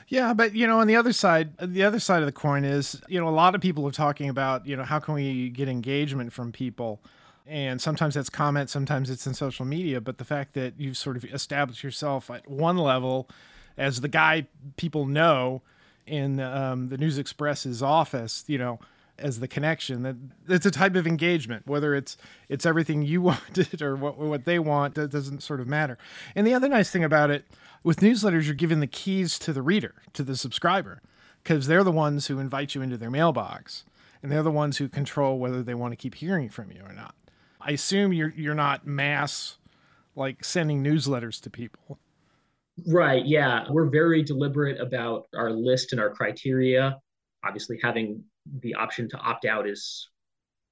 Yeah, 0.07 0.33
but 0.33 0.55
you 0.55 0.67
know, 0.67 0.79
on 0.79 0.87
the 0.87 0.95
other 0.95 1.13
side, 1.13 1.57
the 1.57 1.83
other 1.83 1.99
side 1.99 2.21
of 2.21 2.25
the 2.25 2.31
coin 2.31 2.65
is, 2.65 3.01
you 3.07 3.19
know, 3.19 3.27
a 3.27 3.29
lot 3.29 3.55
of 3.55 3.61
people 3.61 3.87
are 3.87 3.91
talking 3.91 4.29
about, 4.29 4.65
you 4.65 4.75
know, 4.75 4.83
how 4.83 4.99
can 4.99 5.13
we 5.13 5.49
get 5.49 5.67
engagement 5.67 6.33
from 6.33 6.51
people? 6.51 7.01
And 7.47 7.81
sometimes 7.81 8.15
that's 8.15 8.29
comments, 8.29 8.71
sometimes 8.71 9.09
it's 9.09 9.25
in 9.27 9.33
social 9.33 9.65
media. 9.65 10.01
But 10.01 10.17
the 10.17 10.25
fact 10.25 10.53
that 10.53 10.73
you've 10.77 10.97
sort 10.97 11.17
of 11.17 11.25
established 11.25 11.83
yourself 11.83 12.29
at 12.29 12.49
one 12.49 12.77
level 12.77 13.29
as 13.77 14.01
the 14.01 14.07
guy 14.07 14.47
people 14.77 15.05
know 15.05 15.61
in 16.05 16.39
um, 16.39 16.89
the 16.89 16.97
News 16.97 17.17
Express's 17.17 17.81
office, 17.81 18.43
you 18.47 18.57
know, 18.57 18.79
as 19.21 19.39
the 19.39 19.47
connection 19.47 20.03
that 20.03 20.15
it's 20.47 20.65
a 20.65 20.71
type 20.71 20.95
of 20.95 21.07
engagement 21.07 21.65
whether 21.67 21.95
it's 21.95 22.17
it's 22.49 22.65
everything 22.65 23.01
you 23.01 23.21
wanted 23.31 23.81
or 23.81 23.95
what 23.95 24.17
what 24.17 24.45
they 24.45 24.59
want 24.59 24.95
that 24.95 25.11
doesn't 25.11 25.41
sort 25.41 25.59
of 25.59 25.67
matter. 25.67 25.97
And 26.35 26.45
the 26.45 26.53
other 26.53 26.67
nice 26.67 26.89
thing 26.89 27.03
about 27.03 27.31
it 27.31 27.45
with 27.83 27.99
newsletters 27.99 28.45
you're 28.45 28.53
given 28.53 28.79
the 28.79 28.87
keys 28.87 29.39
to 29.39 29.53
the 29.53 29.61
reader 29.61 29.95
to 30.13 30.23
the 30.23 30.35
subscriber 30.35 31.01
because 31.43 31.67
they're 31.67 31.83
the 31.83 31.91
ones 31.91 32.27
who 32.27 32.39
invite 32.39 32.75
you 32.75 32.81
into 32.81 32.97
their 32.97 33.11
mailbox 33.11 33.83
and 34.21 34.31
they're 34.31 34.43
the 34.43 34.51
ones 34.51 34.77
who 34.77 34.87
control 34.87 35.39
whether 35.39 35.63
they 35.63 35.73
want 35.73 35.91
to 35.91 35.95
keep 35.95 36.15
hearing 36.15 36.49
from 36.49 36.71
you 36.71 36.81
or 36.85 36.93
not. 36.93 37.15
I 37.59 37.71
assume 37.71 38.13
you're 38.13 38.33
you're 38.35 38.55
not 38.55 38.85
mass 38.85 39.57
like 40.15 40.43
sending 40.43 40.83
newsletters 40.83 41.41
to 41.41 41.49
people. 41.49 41.99
Right 42.87 43.25
yeah. 43.25 43.65
We're 43.69 43.89
very 43.89 44.23
deliberate 44.23 44.79
about 44.79 45.27
our 45.35 45.51
list 45.51 45.91
and 45.91 46.01
our 46.01 46.09
criteria. 46.09 46.99
Obviously 47.43 47.79
having 47.81 48.23
the 48.61 48.73
option 48.75 49.09
to 49.09 49.17
opt 49.17 49.45
out 49.45 49.67
is 49.67 50.09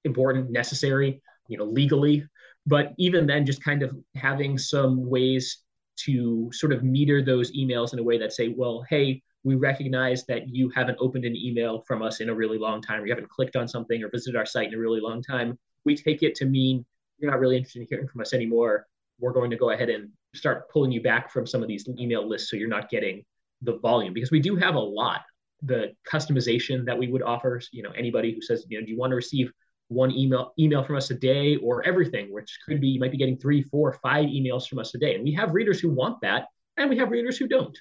important, 0.05 0.51
necessary, 0.51 1.21
you 1.47 1.57
know, 1.57 1.65
legally. 1.65 2.25
But 2.65 2.93
even 2.97 3.25
then, 3.25 3.45
just 3.45 3.63
kind 3.63 3.83
of 3.83 3.95
having 4.15 4.57
some 4.57 5.09
ways 5.09 5.63
to 6.05 6.49
sort 6.53 6.71
of 6.71 6.83
meter 6.83 7.23
those 7.23 7.51
emails 7.51 7.93
in 7.93 7.99
a 7.99 8.03
way 8.03 8.17
that 8.17 8.33
say, 8.33 8.49
well, 8.49 8.85
hey, 8.89 9.21
we 9.43 9.55
recognize 9.55 10.25
that 10.25 10.49
you 10.49 10.69
haven't 10.69 10.97
opened 10.99 11.25
an 11.25 11.35
email 11.35 11.83
from 11.87 12.01
us 12.01 12.19
in 12.19 12.29
a 12.29 12.35
really 12.35 12.57
long 12.57 12.81
time, 12.81 13.01
or 13.01 13.05
you 13.05 13.11
haven't 13.11 13.29
clicked 13.29 13.55
on 13.55 13.67
something 13.67 14.03
or 14.03 14.09
visited 14.09 14.37
our 14.37 14.45
site 14.45 14.67
in 14.67 14.73
a 14.73 14.79
really 14.79 14.99
long 14.99 15.21
time. 15.21 15.57
We 15.85 15.95
take 15.95 16.23
it 16.23 16.35
to 16.35 16.45
mean 16.45 16.85
you're 17.17 17.31
not 17.31 17.39
really 17.39 17.57
interested 17.57 17.81
in 17.81 17.87
hearing 17.89 18.07
from 18.07 18.21
us 18.21 18.33
anymore. 18.33 18.85
We're 19.19 19.33
going 19.33 19.51
to 19.51 19.57
go 19.57 19.71
ahead 19.71 19.89
and 19.89 20.09
start 20.33 20.69
pulling 20.69 20.91
you 20.91 21.01
back 21.01 21.31
from 21.31 21.45
some 21.45 21.61
of 21.61 21.67
these 21.67 21.87
email 21.99 22.27
lists 22.27 22.49
so 22.49 22.55
you're 22.55 22.69
not 22.69 22.89
getting 22.89 23.23
the 23.61 23.77
volume 23.79 24.13
because 24.13 24.31
we 24.31 24.39
do 24.39 24.55
have 24.55 24.75
a 24.75 24.79
lot 24.79 25.21
the 25.61 25.93
customization 26.07 26.85
that 26.85 26.97
we 26.97 27.07
would 27.07 27.21
offer. 27.21 27.61
You 27.71 27.83
know, 27.83 27.91
anybody 27.91 28.33
who 28.33 28.41
says, 28.41 28.65
you 28.69 28.79
know, 28.79 28.85
do 28.85 28.91
you 28.91 28.97
want 28.97 29.11
to 29.11 29.15
receive 29.15 29.51
one 29.89 30.11
email 30.11 30.53
email 30.57 30.83
from 30.83 30.95
us 30.95 31.09
a 31.09 31.15
day 31.15 31.57
or 31.57 31.83
everything, 31.83 32.31
which 32.31 32.59
could 32.65 32.79
be 32.79 32.87
you 32.87 32.99
might 32.99 33.11
be 33.11 33.17
getting 33.17 33.37
three, 33.37 33.61
four, 33.63 33.93
five 33.93 34.25
emails 34.25 34.67
from 34.67 34.79
us 34.79 34.93
a 34.95 34.97
day. 34.97 35.15
And 35.15 35.23
we 35.23 35.33
have 35.33 35.53
readers 35.53 35.79
who 35.79 35.89
want 35.89 36.21
that, 36.21 36.47
and 36.77 36.89
we 36.89 36.97
have 36.97 37.11
readers 37.11 37.37
who 37.37 37.47
don't. 37.47 37.77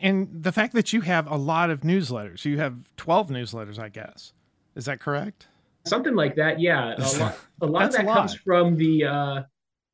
And 0.00 0.28
the 0.32 0.52
fact 0.52 0.74
that 0.74 0.92
you 0.92 1.00
have 1.00 1.28
a 1.28 1.36
lot 1.36 1.70
of 1.70 1.80
newsletters, 1.80 2.44
you 2.44 2.58
have 2.58 2.94
12 2.96 3.30
newsletters, 3.30 3.78
I 3.78 3.88
guess. 3.88 4.32
Is 4.76 4.84
that 4.84 5.00
correct? 5.00 5.48
Something 5.86 6.14
like 6.14 6.36
that, 6.36 6.60
yeah. 6.60 6.94
A 6.96 7.00
lot, 7.18 7.38
a 7.62 7.66
lot 7.66 7.84
of 7.86 7.92
that 7.92 8.06
comes 8.06 8.34
from 8.34 8.76
the, 8.76 9.04
uh, 9.04 9.42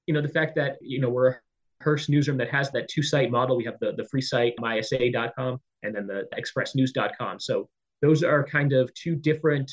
you 0.07 0.13
know, 0.13 0.21
the 0.21 0.29
fact 0.29 0.57
that, 0.57 0.77
you 0.83 1.01
know, 1.01 1.09
we're 1.09 1.29
a 1.29 1.37
Hearst 1.81 2.11
newsroom 2.11 2.37
that 2.39 2.51
has 2.51 2.71
that 2.73 2.89
two 2.89 3.03
site 3.03 3.31
model. 3.31 3.57
We 3.57 3.65
have 3.65 3.79
the, 3.81 3.93
the 3.93 4.05
free 4.05 4.21
site, 4.21 4.55
mysa.com, 4.59 5.59
and 5.85 5.95
then 5.95 6.07
the 6.07 6.29
expressnews.com. 6.37 7.41
So 7.41 7.69
those 8.03 8.23
are 8.23 8.45
kind 8.45 8.73
of 8.73 8.93
two 8.95 9.15
different 9.15 9.71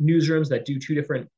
newsrooms 0.00 0.48
that 0.48 0.64
do 0.64 0.78
two 0.78 0.94
different 0.94 1.28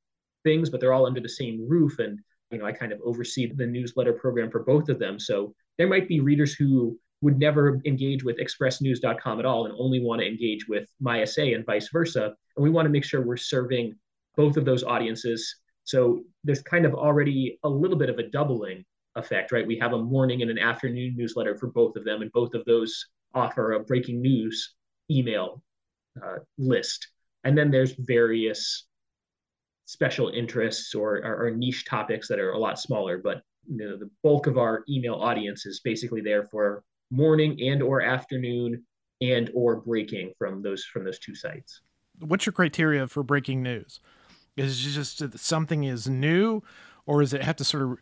things, 0.45 0.71
but 0.71 0.81
they're 0.81 0.93
all 0.93 1.07
under 1.07 1.21
the 1.21 1.29
same 1.29 1.67
roof. 1.69 1.99
And 1.99 2.19
you 2.51 2.59
know, 2.59 2.67
I 2.67 2.73
kind 2.73 2.93
of 2.93 3.01
oversee 3.05 3.51
the 3.53 3.67
newsletter 3.67 4.13
program 4.13 4.51
for 4.51 4.63
both 4.63 4.89
of 4.89 4.99
them. 4.99 5.19
So 5.19 5.55
there 5.79 5.89
might 5.89 6.09
be 6.09 6.21
readers 6.21 6.55
who 6.55 6.99
would 7.21 7.39
never 7.39 7.81
engage 7.85 8.23
with 8.23 8.39
expressnews.com 8.39 9.39
at 9.39 9.47
all 9.47 9.65
and 9.67 9.75
only 9.79 10.01
want 10.01 10.21
to 10.21 10.27
engage 10.27 10.69
with 10.69 10.89
MySA 11.03 11.55
and 11.55 11.65
vice 11.65 11.89
versa. 11.89 12.35
And 12.57 12.63
we 12.63 12.71
want 12.71 12.87
to 12.87 12.91
make 12.91 13.05
sure 13.05 13.23
we're 13.23 13.37
serving 13.37 13.95
both 14.37 14.57
of 14.57 14.65
those 14.65 14.85
audiences. 14.85 15.57
So 15.85 16.23
there's 16.45 16.63
kind 16.63 16.85
of 16.85 16.95
already 16.95 17.59
a 17.65 17.69
little 17.69 17.97
bit 17.97 18.11
of 18.11 18.19
a 18.19 18.29
doubling 18.29 18.85
effect, 19.17 19.53
right? 19.53 19.67
We 19.67 19.79
have 19.79 19.93
a 19.93 20.03
morning 20.03 20.43
and 20.43 20.51
an 20.51 20.59
afternoon 20.59 21.15
newsletter 21.17 21.57
for 21.57 21.69
both 21.69 21.97
of 21.97 22.05
them, 22.05 22.23
and 22.23 22.33
both 22.33 22.55
of 22.55 22.65
those 22.65 23.07
offer 23.35 23.73
a 23.73 23.81
breaking 23.81 24.21
news 24.21 24.75
email 25.11 25.63
uh, 26.23 26.39
list. 26.59 27.09
And 27.45 27.57
then 27.57 27.71
there's 27.71 27.93
various 27.99 28.87
special 29.87 30.29
interests 30.31 30.95
or, 30.95 31.17
or, 31.19 31.47
or, 31.47 31.51
niche 31.51 31.85
topics 31.85 32.27
that 32.29 32.39
are 32.39 32.53
a 32.53 32.59
lot 32.59 32.79
smaller, 32.79 33.19
but 33.19 33.43
you 33.69 33.77
know, 33.77 33.97
the 33.97 34.11
bulk 34.23 34.47
of 34.47 34.57
our 34.57 34.83
email 34.89 35.15
audience 35.15 35.67
is 35.67 35.81
basically 35.81 36.23
there 36.23 36.45
for 36.45 36.83
morning 37.11 37.61
and 37.61 37.83
or 37.83 38.01
afternoon 38.01 38.83
and 39.21 39.51
or 39.55 39.77
breaking 39.77 40.33
from 40.39 40.63
those 40.63 40.85
from 40.85 41.05
those 41.05 41.19
two 41.19 41.35
sites. 41.35 41.81
What's 42.19 42.47
your 42.47 42.53
criteria 42.53 43.07
for 43.07 43.23
breaking 43.23 43.63
news? 43.63 44.01
Is 44.57 44.87
it 44.87 44.91
just 44.91 45.19
that 45.19 45.39
something 45.39 45.85
is 45.85 46.09
new, 46.09 46.63
or 47.07 47.21
does 47.21 47.35
it 47.35 47.43
have 47.43 47.57
to 47.57 47.65
sort 47.65 47.83
of 47.83 47.99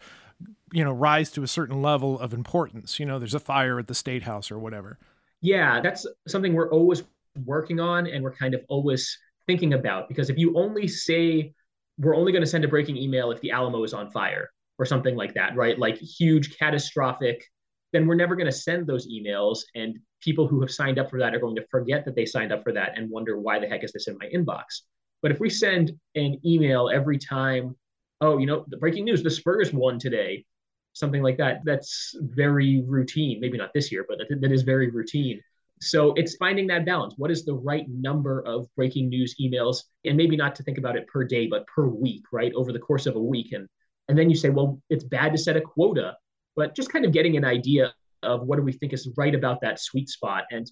you 0.73 0.85
know 0.85 0.93
rise 0.93 1.31
to 1.33 1.43
a 1.43 1.49
certain 1.49 1.83
level 1.83 2.19
of 2.19 2.33
importance? 2.33 2.99
You 3.01 3.07
know, 3.07 3.19
there's 3.19 3.35
a 3.35 3.41
fire 3.41 3.79
at 3.79 3.89
the 3.89 3.95
state 3.95 4.23
house 4.23 4.51
or 4.51 4.59
whatever. 4.59 4.99
Yeah, 5.43 5.81
that's 5.81 6.07
something 6.27 6.55
we're 6.55 6.71
always 6.71 7.03
working 7.45 7.81
on 7.81 8.07
and 8.07 8.23
we're 8.23 8.35
kind 8.35 8.55
of 8.55 8.63
always 8.69 9.19
thinking 9.47 9.75
about 9.75 10.09
because 10.09 10.31
if 10.31 10.39
you 10.39 10.57
only 10.57 10.87
say 10.87 11.53
we're 11.99 12.17
only 12.17 12.33
going 12.33 12.43
to 12.43 12.49
send 12.49 12.65
a 12.65 12.69
breaking 12.69 12.97
email 12.97 13.31
if 13.31 13.41
the 13.41 13.51
Alamo 13.51 13.85
is 13.85 13.93
on 13.93 14.11
fire 14.11 14.51
or 14.79 14.87
something 14.87 15.17
like 15.17 15.35
that, 15.35 15.57
right? 15.57 15.79
Like 15.79 15.99
huge 15.99 16.57
catastrophic, 16.59 17.45
then 17.93 18.07
we're 18.07 18.15
never 18.15 18.35
going 18.35 18.47
to 18.47 18.53
send 18.53 18.87
those 18.87 19.07
emails. 19.09 19.61
And 19.75 19.99
people 20.21 20.47
who 20.47 20.61
have 20.61 20.71
signed 20.71 20.99
up 20.99 21.11
for 21.11 21.19
that 21.19 21.35
are 21.35 21.41
going 21.41 21.57
to 21.57 21.67
forget 21.71 22.05
that 22.05 22.15
they 22.15 22.25
signed 22.25 22.53
up 22.53 22.63
for 22.63 22.73
that 22.73 22.97
and 22.97 23.11
wonder 23.11 23.39
why 23.39 23.59
the 23.59 23.67
heck 23.67 23.85
is 23.85 23.93
this 23.93 24.09
in 24.09 24.17
my 24.19 24.29
inbox. 24.35 24.83
But 25.21 25.33
if 25.33 25.41
we 25.41 25.51
send 25.51 25.93
an 26.15 26.41
email 26.45 26.91
every 26.93 27.19
time, 27.19 27.77
oh, 28.21 28.39
you 28.39 28.47
know, 28.47 28.65
the 28.69 28.79
breaking 28.79 29.05
news, 29.05 29.23
the 29.23 29.31
Spurs 29.31 29.73
won 29.73 29.99
today, 29.99 30.45
something 30.93 31.23
like 31.23 31.39
that, 31.39 31.63
that's 31.65 32.15
very 32.21 32.83
routine. 32.87 33.41
Maybe 33.41 33.59
not 33.59 33.71
this 33.75 33.91
year, 33.91 34.05
but 34.09 34.19
that, 34.19 34.41
that 34.41 34.53
is 34.53 34.63
very 34.63 34.91
routine. 34.91 35.41
So 35.81 36.13
it's 36.15 36.37
finding 36.37 36.69
that 36.69 36.87
balance. 36.87 37.15
What 37.17 37.31
is 37.31 37.45
the 37.45 37.55
right 37.55 37.85
number 37.89 38.41
of 38.47 38.69
breaking 38.77 39.09
news 39.09 39.35
emails? 39.41 39.83
And 40.05 40.17
maybe 40.17 40.37
not 40.37 40.55
to 40.57 40.63
think 40.63 40.79
about 40.79 40.97
it 40.97 41.09
per 41.09 41.25
day, 41.25 41.49
but 41.49 41.67
per 41.67 41.87
week, 41.87 42.25
right? 42.33 42.53
Over 42.55 42.73
the 42.73 42.79
course 42.79 43.07
of 43.07 43.17
a 43.17 43.23
week. 43.23 43.53
And 43.53 43.69
and 44.09 44.19
then 44.19 44.29
you 44.29 44.37
say, 44.37 44.51
well, 44.51 44.81
it's 44.91 45.05
bad 45.05 45.33
to 45.33 45.39
set 45.39 45.57
a 45.57 45.61
quota, 45.61 46.17
but 46.57 46.77
just 46.77 46.93
kind 46.93 47.05
of 47.05 47.13
getting 47.13 47.37
an 47.37 47.45
idea 47.45 47.93
of 48.23 48.43
what 48.43 48.57
do 48.57 48.63
we 48.63 48.73
think 48.73 48.93
is 48.93 49.09
right 49.17 49.35
about 49.35 49.61
that 49.63 49.81
sweet 49.81 50.09
spot. 50.09 50.45
And 50.51 50.71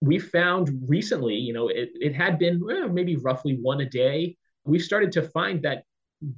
we 0.00 0.18
found 0.18 0.70
recently, 0.86 1.34
you 1.34 1.52
know, 1.52 1.68
it, 1.68 1.90
it 1.94 2.14
had 2.14 2.38
been 2.38 2.64
well, 2.64 2.88
maybe 2.88 3.16
roughly 3.16 3.58
one 3.60 3.80
a 3.80 3.86
day. 3.86 4.36
We 4.64 4.78
started 4.78 5.12
to 5.12 5.22
find 5.22 5.62
that 5.62 5.84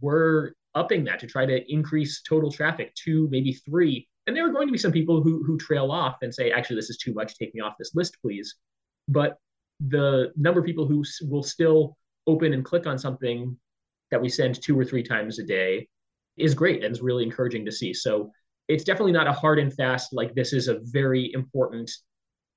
we're 0.00 0.52
upping 0.74 1.04
that 1.04 1.18
to 1.18 1.26
try 1.26 1.44
to 1.44 1.72
increase 1.72 2.22
total 2.22 2.50
traffic 2.50 2.94
to 2.94 3.28
maybe 3.30 3.52
three 3.52 4.06
and 4.26 4.36
there 4.36 4.46
are 4.46 4.52
going 4.52 4.68
to 4.68 4.72
be 4.72 4.78
some 4.78 4.92
people 4.92 5.22
who 5.22 5.42
who 5.44 5.58
trail 5.58 5.90
off 5.90 6.18
and 6.22 6.32
say, 6.32 6.52
actually, 6.52 6.76
this 6.76 6.88
is 6.88 6.98
too 6.98 7.12
much. 7.12 7.36
Take 7.36 7.52
me 7.52 7.60
off 7.60 7.74
this 7.78 7.96
list, 7.96 8.16
please. 8.22 8.54
But 9.08 9.38
the 9.80 10.32
number 10.36 10.60
of 10.60 10.66
people 10.66 10.86
who 10.86 11.02
will 11.22 11.42
still 11.42 11.96
open 12.28 12.52
and 12.52 12.64
click 12.64 12.86
on 12.86 12.96
something 12.96 13.56
that 14.12 14.22
we 14.22 14.28
send 14.28 14.62
two 14.62 14.78
or 14.78 14.84
three 14.84 15.02
times 15.02 15.38
a 15.40 15.42
day 15.42 15.88
is 16.36 16.54
great 16.54 16.84
and 16.84 16.92
is 16.92 17.00
really 17.00 17.24
encouraging 17.24 17.64
to 17.64 17.72
see. 17.72 17.92
So 17.92 18.30
it's 18.68 18.84
definitely 18.84 19.12
not 19.12 19.26
a 19.26 19.32
hard 19.32 19.58
and 19.58 19.74
fast 19.74 20.12
like 20.12 20.32
this 20.34 20.52
is 20.52 20.68
a 20.68 20.78
very 20.84 21.32
important, 21.32 21.90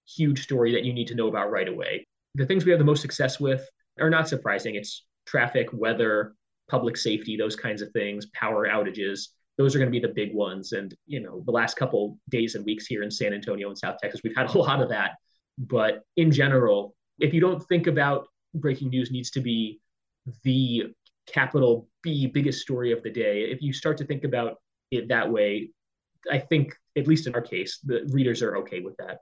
huge 0.08 0.44
story 0.44 0.74
that 0.74 0.84
you 0.84 0.94
need 0.94 1.08
to 1.08 1.16
know 1.16 1.28
about 1.28 1.50
right 1.50 1.68
away. 1.68 2.06
The 2.36 2.46
things 2.46 2.66
we 2.66 2.72
have 2.72 2.80
the 2.80 2.86
most 2.86 3.02
success 3.02 3.40
with 3.40 3.68
are 4.00 4.10
not 4.10 4.28
surprising. 4.28 4.76
It's 4.76 5.06
traffic, 5.26 5.70
weather, 5.72 6.36
public 6.70 6.98
safety, 6.98 7.38
those 7.38 7.56
kinds 7.56 7.82
of 7.82 7.92
things, 7.92 8.28
power 8.34 8.68
outages 8.68 9.28
those 9.58 9.76
are 9.76 9.80
going 9.80 9.92
to 9.92 10.00
be 10.00 10.06
the 10.06 10.14
big 10.14 10.34
ones. 10.34 10.72
And, 10.72 10.96
you 11.06 11.20
know, 11.20 11.44
the 11.46 11.52
last 11.52 11.78
couple 11.78 12.18
days 12.30 12.56
and 12.56 12.66
weeks 12.66 12.88
here 12.88 13.04
in 13.04 13.12
San 13.12 13.34
Antonio 13.34 13.68
and 13.68 13.78
South 13.78 13.98
Texas, 14.02 14.22
we've 14.24 14.36
had 14.36 14.54
a 14.54 14.58
lot 14.58 14.82
of 14.82 14.90
that. 14.90 15.12
But 15.58 16.04
in 16.18 16.32
general, 16.32 16.96
if 17.20 17.34
you 17.34 17.40
don't 17.40 17.62
think 17.68 17.88
about 17.88 18.28
breaking 18.56 18.90
news 18.90 19.12
needs 19.12 19.30
to 19.32 19.42
be 19.42 19.80
the 20.44 20.94
capital 21.28 21.88
B 22.02 22.28
biggest 22.28 22.62
story 22.62 22.92
of 22.92 23.04
the 23.04 23.12
day, 23.12 23.44
if 23.44 23.62
you 23.62 23.74
start 23.74 23.98
to 23.98 24.06
think 24.06 24.24
about 24.24 24.56
it 24.90 25.08
that 25.10 25.32
way, 25.32 25.70
I 26.32 26.40
think, 26.40 26.76
at 26.98 27.08
least 27.08 27.28
in 27.28 27.36
our 27.36 27.42
case, 27.42 27.80
the 27.84 28.08
readers 28.12 28.42
are 28.42 28.58
okay 28.58 28.80
with 28.80 28.96
that. 28.98 29.20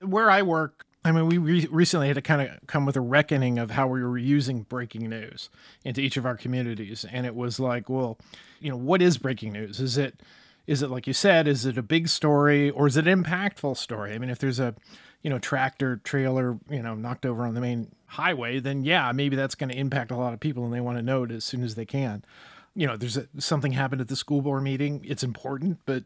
Where 0.00 0.30
I 0.30 0.42
work, 0.42 0.84
I 1.04 1.12
mean, 1.12 1.26
we 1.26 1.38
re- 1.38 1.68
recently 1.70 2.06
had 2.06 2.14
to 2.14 2.22
kind 2.22 2.40
of 2.40 2.66
come 2.66 2.86
with 2.86 2.96
a 2.96 3.00
reckoning 3.00 3.58
of 3.58 3.72
how 3.72 3.86
we 3.86 4.02
were 4.02 4.16
using 4.16 4.62
breaking 4.62 5.08
news 5.10 5.50
into 5.84 6.00
each 6.00 6.16
of 6.16 6.24
our 6.24 6.36
communities, 6.36 7.04
and 7.10 7.26
it 7.26 7.34
was 7.34 7.60
like, 7.60 7.90
well, 7.90 8.18
you 8.60 8.70
know, 8.70 8.76
what 8.76 9.02
is 9.02 9.18
breaking 9.18 9.52
news? 9.52 9.80
Is 9.80 9.98
it, 9.98 10.20
is 10.66 10.82
it 10.82 10.88
like 10.88 11.06
you 11.06 11.12
said, 11.12 11.46
is 11.46 11.66
it 11.66 11.76
a 11.76 11.82
big 11.82 12.08
story 12.08 12.70
or 12.70 12.86
is 12.86 12.96
it 12.96 13.06
an 13.06 13.22
impactful 13.22 13.76
story? 13.76 14.14
I 14.14 14.18
mean, 14.18 14.30
if 14.30 14.38
there's 14.38 14.58
a, 14.58 14.74
you 15.22 15.28
know, 15.28 15.38
tractor 15.38 15.96
trailer, 16.04 16.58
you 16.70 16.82
know, 16.82 16.94
knocked 16.94 17.26
over 17.26 17.44
on 17.44 17.54
the 17.54 17.60
main 17.60 17.90
highway, 18.06 18.60
then 18.60 18.84
yeah, 18.84 19.12
maybe 19.12 19.36
that's 19.36 19.54
going 19.54 19.70
to 19.70 19.76
impact 19.76 20.10
a 20.10 20.16
lot 20.16 20.32
of 20.32 20.40
people, 20.40 20.64
and 20.64 20.72
they 20.72 20.80
want 20.80 20.96
to 20.96 21.02
know 21.02 21.24
it 21.24 21.30
as 21.30 21.44
soon 21.44 21.62
as 21.62 21.74
they 21.74 21.84
can. 21.84 22.24
You 22.74 22.86
know, 22.86 22.96
there's 22.96 23.18
a, 23.18 23.28
something 23.38 23.72
happened 23.72 24.00
at 24.00 24.08
the 24.08 24.16
school 24.16 24.40
board 24.40 24.62
meeting. 24.62 25.04
It's 25.06 25.22
important, 25.22 25.80
but 25.84 26.04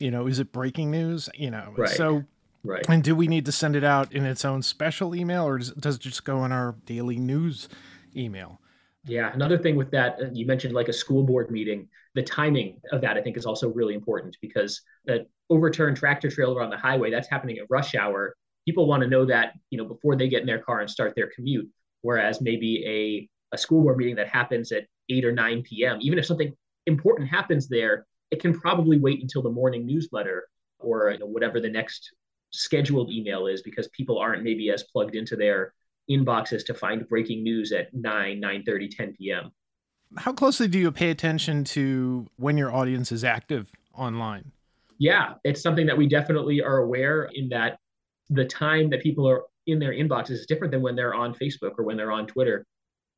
you 0.00 0.10
know, 0.10 0.26
is 0.26 0.40
it 0.40 0.52
breaking 0.52 0.90
news? 0.90 1.28
You 1.34 1.50
know, 1.50 1.72
right. 1.76 1.88
so 1.88 2.24
Right. 2.64 2.84
And 2.88 3.04
do 3.04 3.14
we 3.14 3.28
need 3.28 3.44
to 3.46 3.52
send 3.52 3.76
it 3.76 3.84
out 3.84 4.12
in 4.12 4.24
its 4.24 4.44
own 4.44 4.62
special 4.62 5.14
email 5.14 5.44
or 5.44 5.58
does, 5.58 5.96
it 5.96 6.00
just 6.00 6.24
go 6.24 6.44
in 6.44 6.52
our 6.52 6.74
daily 6.86 7.18
news 7.18 7.68
email? 8.16 8.60
Yeah, 9.06 9.30
another 9.34 9.58
thing 9.58 9.76
with 9.76 9.90
that, 9.90 10.18
uh, 10.20 10.26
you 10.32 10.46
mentioned 10.46 10.74
like 10.74 10.88
a 10.88 10.92
school 10.92 11.24
board 11.24 11.50
meeting. 11.50 11.88
The 12.14 12.22
timing 12.22 12.80
of 12.90 13.02
that, 13.02 13.18
I 13.18 13.20
think, 13.20 13.36
is 13.36 13.44
also 13.44 13.68
really 13.68 13.94
important 13.94 14.38
because 14.40 14.80
that 15.04 15.26
overturned 15.50 15.98
tractor 15.98 16.30
trailer 16.30 16.62
on 16.62 16.70
the 16.70 16.78
highway, 16.78 17.10
that's 17.10 17.28
happening 17.28 17.58
at 17.58 17.66
rush 17.68 17.94
hour. 17.94 18.34
People 18.64 18.86
want 18.86 19.02
to 19.02 19.08
know 19.08 19.26
that, 19.26 19.52
you 19.68 19.76
know, 19.76 19.84
before 19.84 20.16
they 20.16 20.28
get 20.28 20.40
in 20.40 20.46
their 20.46 20.60
car 20.60 20.80
and 20.80 20.88
start 20.88 21.14
their 21.14 21.28
commute. 21.34 21.68
Whereas 22.00 22.40
maybe 22.40 22.82
a, 23.52 23.54
a 23.54 23.58
school 23.58 23.82
board 23.82 23.98
meeting 23.98 24.16
that 24.16 24.28
happens 24.28 24.72
at 24.72 24.86
8 25.10 25.26
or 25.26 25.32
9 25.32 25.62
p.m., 25.64 25.98
even 26.00 26.18
if 26.18 26.24
something 26.24 26.54
important 26.86 27.28
happens 27.28 27.68
there, 27.68 28.06
it 28.30 28.40
can 28.40 28.58
probably 28.58 28.98
wait 28.98 29.20
until 29.20 29.42
the 29.42 29.50
morning 29.50 29.86
newsletter 29.86 30.48
or 30.78 31.10
you 31.10 31.18
know, 31.18 31.26
whatever 31.26 31.60
the 31.60 31.68
next 31.68 32.10
scheduled 32.54 33.10
email 33.10 33.46
is 33.46 33.62
because 33.62 33.88
people 33.88 34.18
aren't 34.18 34.42
maybe 34.42 34.70
as 34.70 34.84
plugged 34.84 35.14
into 35.14 35.36
their 35.36 35.74
inboxes 36.10 36.64
to 36.66 36.74
find 36.74 37.08
breaking 37.08 37.42
news 37.42 37.72
at 37.72 37.92
9 37.94 38.38
9 38.40 38.62
30 38.64 38.88
10 38.88 39.14
p.m 39.18 39.50
how 40.16 40.32
closely 40.32 40.68
do 40.68 40.78
you 40.78 40.92
pay 40.92 41.10
attention 41.10 41.64
to 41.64 42.28
when 42.36 42.56
your 42.56 42.72
audience 42.72 43.10
is 43.10 43.24
active 43.24 43.70
online? 43.94 44.52
Yeah 44.98 45.34
it's 45.44 45.60
something 45.60 45.86
that 45.86 45.96
we 45.96 46.06
definitely 46.06 46.62
are 46.62 46.78
aware 46.78 47.30
in 47.34 47.48
that 47.50 47.78
the 48.30 48.44
time 48.44 48.90
that 48.90 49.02
people 49.02 49.28
are 49.28 49.42
in 49.66 49.78
their 49.78 49.92
inboxes 49.92 50.32
is 50.32 50.46
different 50.46 50.70
than 50.70 50.82
when 50.82 50.94
they're 50.94 51.14
on 51.14 51.34
facebook 51.34 51.72
or 51.78 51.84
when 51.84 51.96
they're 51.96 52.12
on 52.12 52.26
twitter. 52.26 52.64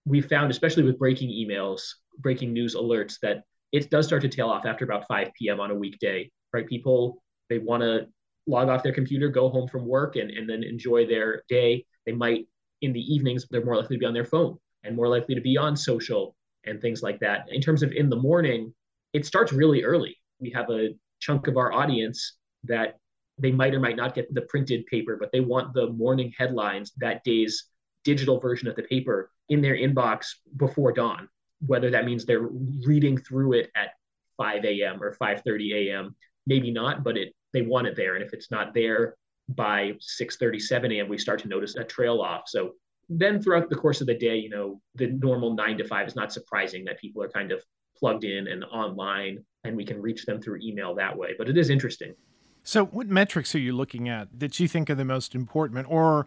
We 0.07 0.21
found 0.21 0.51
especially 0.51 0.85
with 0.85 0.99
breaking 0.99 1.31
emails 1.31 1.83
breaking 2.19 2.53
news 2.53 2.75
alerts 2.75 3.19
that 3.21 3.43
it 3.73 3.91
does 3.91 4.07
start 4.07 4.23
to 4.23 4.29
tail 4.29 4.49
off 4.49 4.65
after 4.65 4.85
about 4.85 5.07
5 5.07 5.31
p.m 5.39 5.61
on 5.61 5.71
a 5.71 5.75
weekday 5.75 6.31
right? 6.53 6.67
People 6.67 7.23
they 7.51 7.59
want 7.59 7.83
to 7.83 8.07
log 8.47 8.69
off 8.69 8.83
their 8.83 8.93
computer, 8.93 9.29
go 9.29 9.49
home 9.49 9.69
from 9.69 9.87
work, 9.87 10.17
and, 10.17 10.31
and 10.31 10.49
then 10.49 10.63
enjoy 10.63 11.07
their 11.07 11.43
day. 11.49 11.85
They 12.05 12.13
might, 12.13 12.47
in 12.83 12.93
the 12.93 13.01
evenings, 13.01 13.47
they're 13.51 13.65
more 13.65 13.77
likely 13.77 13.97
to 13.97 14.01
be 14.01 14.07
on 14.07 14.15
their 14.15 14.25
phone 14.25 14.57
and 14.85 14.95
more 14.95 15.09
likely 15.09 15.35
to 15.35 15.41
be 15.41 15.57
on 15.57 15.77
social 15.77 16.37
and 16.65 16.81
things 16.81 17.03
like 17.03 17.19
that. 17.21 17.47
In 17.51 17.61
terms 17.61 17.83
of 17.83 17.93
in 17.93 18.09
the 18.09 18.17
morning, 18.17 18.73
it 19.13 19.27
starts 19.27 19.53
really 19.53 19.83
early. 19.83 20.17
We 20.41 20.51
have 20.51 20.71
a 20.71 20.91
chunk 21.21 21.47
of 21.47 21.57
our 21.57 21.73
audience 21.73 22.37
that 22.65 22.99
they 23.39 23.53
might 23.53 23.75
or 23.75 23.81
might 23.81 23.97
not 23.97 24.15
get 24.15 24.33
the 24.33 24.43
printed 24.43 24.87
paper, 24.87 25.17
but 25.19 25.31
they 25.33 25.41
want 25.41 25.75
the 25.75 25.89
morning 25.91 26.33
headlines, 26.37 26.93
that 26.99 27.23
day's 27.25 27.65
digital 28.05 28.41
version 28.41 28.69
of 28.69 28.77
the 28.77 28.83
paper, 28.83 29.31
in 29.49 29.61
their 29.61 29.77
inbox 29.77 30.27
before 30.57 30.93
dawn. 30.93 31.29
Whether 31.67 31.91
that 31.91 32.05
means 32.05 32.25
they're 32.25 32.49
reading 32.87 33.19
through 33.19 33.55
it 33.55 33.71
at 33.75 33.91
5 34.37 34.65
a.m. 34.65 35.03
or 35.03 35.15
5:30 35.15 35.89
a.m. 35.89 36.15
Maybe 36.47 36.71
not, 36.71 37.03
but 37.03 37.17
it 37.17 37.35
they 37.53 37.63
want 37.63 37.87
it 37.87 37.97
there. 37.97 38.15
And 38.15 38.25
if 38.25 38.33
it's 38.33 38.51
not 38.51 38.75
there 38.75 39.17
by 39.49 39.93
6:37 40.01 40.97
a.m., 40.97 41.09
we 41.09 41.19
start 41.19 41.41
to 41.41 41.49
notice 41.49 41.77
a 41.77 41.85
trail 41.85 42.21
off. 42.21 42.49
So 42.49 42.73
then 43.09 43.41
throughout 43.41 43.71
the 43.71 43.77
course 43.77 44.01
of 44.01 44.07
the 44.07 44.15
day, 44.15 44.37
you 44.37 44.51
know, 44.51 44.81
the 44.95 45.07
normal 45.07 45.55
nine 45.55 45.79
to 45.79 45.85
five 45.85 46.09
is 46.09 46.17
not 46.17 46.33
surprising 46.33 46.85
that 46.85 46.99
people 46.99 47.23
are 47.23 47.29
kind 47.29 47.53
of 47.53 47.63
plugged 47.97 48.25
in 48.25 48.49
and 48.49 48.65
online 48.65 49.45
and 49.65 49.77
we 49.77 49.85
can 49.85 50.01
reach 50.01 50.27
them 50.27 50.41
through 50.41 50.61
email 50.63 50.95
that 50.95 51.17
way. 51.17 51.35
But 51.39 51.49
it 51.49 51.57
is 51.57 51.71
interesting. 51.71 52.15
So 52.63 52.85
what 52.87 53.07
metrics 53.07 53.55
are 53.55 53.61
you 53.61 53.73
looking 53.73 54.09
at 54.09 54.29
that 54.39 54.59
you 54.59 54.67
think 54.67 54.91
are 54.91 54.95
the 54.95 55.05
most 55.05 55.35
important 55.35 55.87
or 55.89 56.27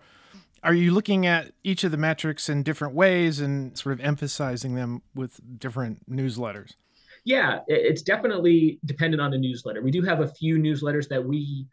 are 0.63 0.73
you 0.73 0.91
looking 0.91 1.25
at 1.25 1.51
each 1.63 1.83
of 1.83 1.91
the 1.91 1.97
metrics 1.97 2.49
in 2.49 2.63
different 2.63 2.93
ways 2.93 3.39
and 3.39 3.77
sort 3.77 3.93
of 3.93 4.05
emphasizing 4.05 4.75
them 4.75 5.01
with 5.13 5.39
different 5.59 6.09
newsletters? 6.09 6.75
Yeah, 7.25 7.59
it's 7.67 8.01
definitely 8.01 8.79
dependent 8.85 9.21
on 9.21 9.31
the 9.31 9.37
newsletter. 9.37 9.81
We 9.81 9.91
do 9.91 10.01
have 10.03 10.21
a 10.21 10.27
few 10.27 10.57
newsletters 10.57 11.07
that 11.09 11.23
we 11.23 11.67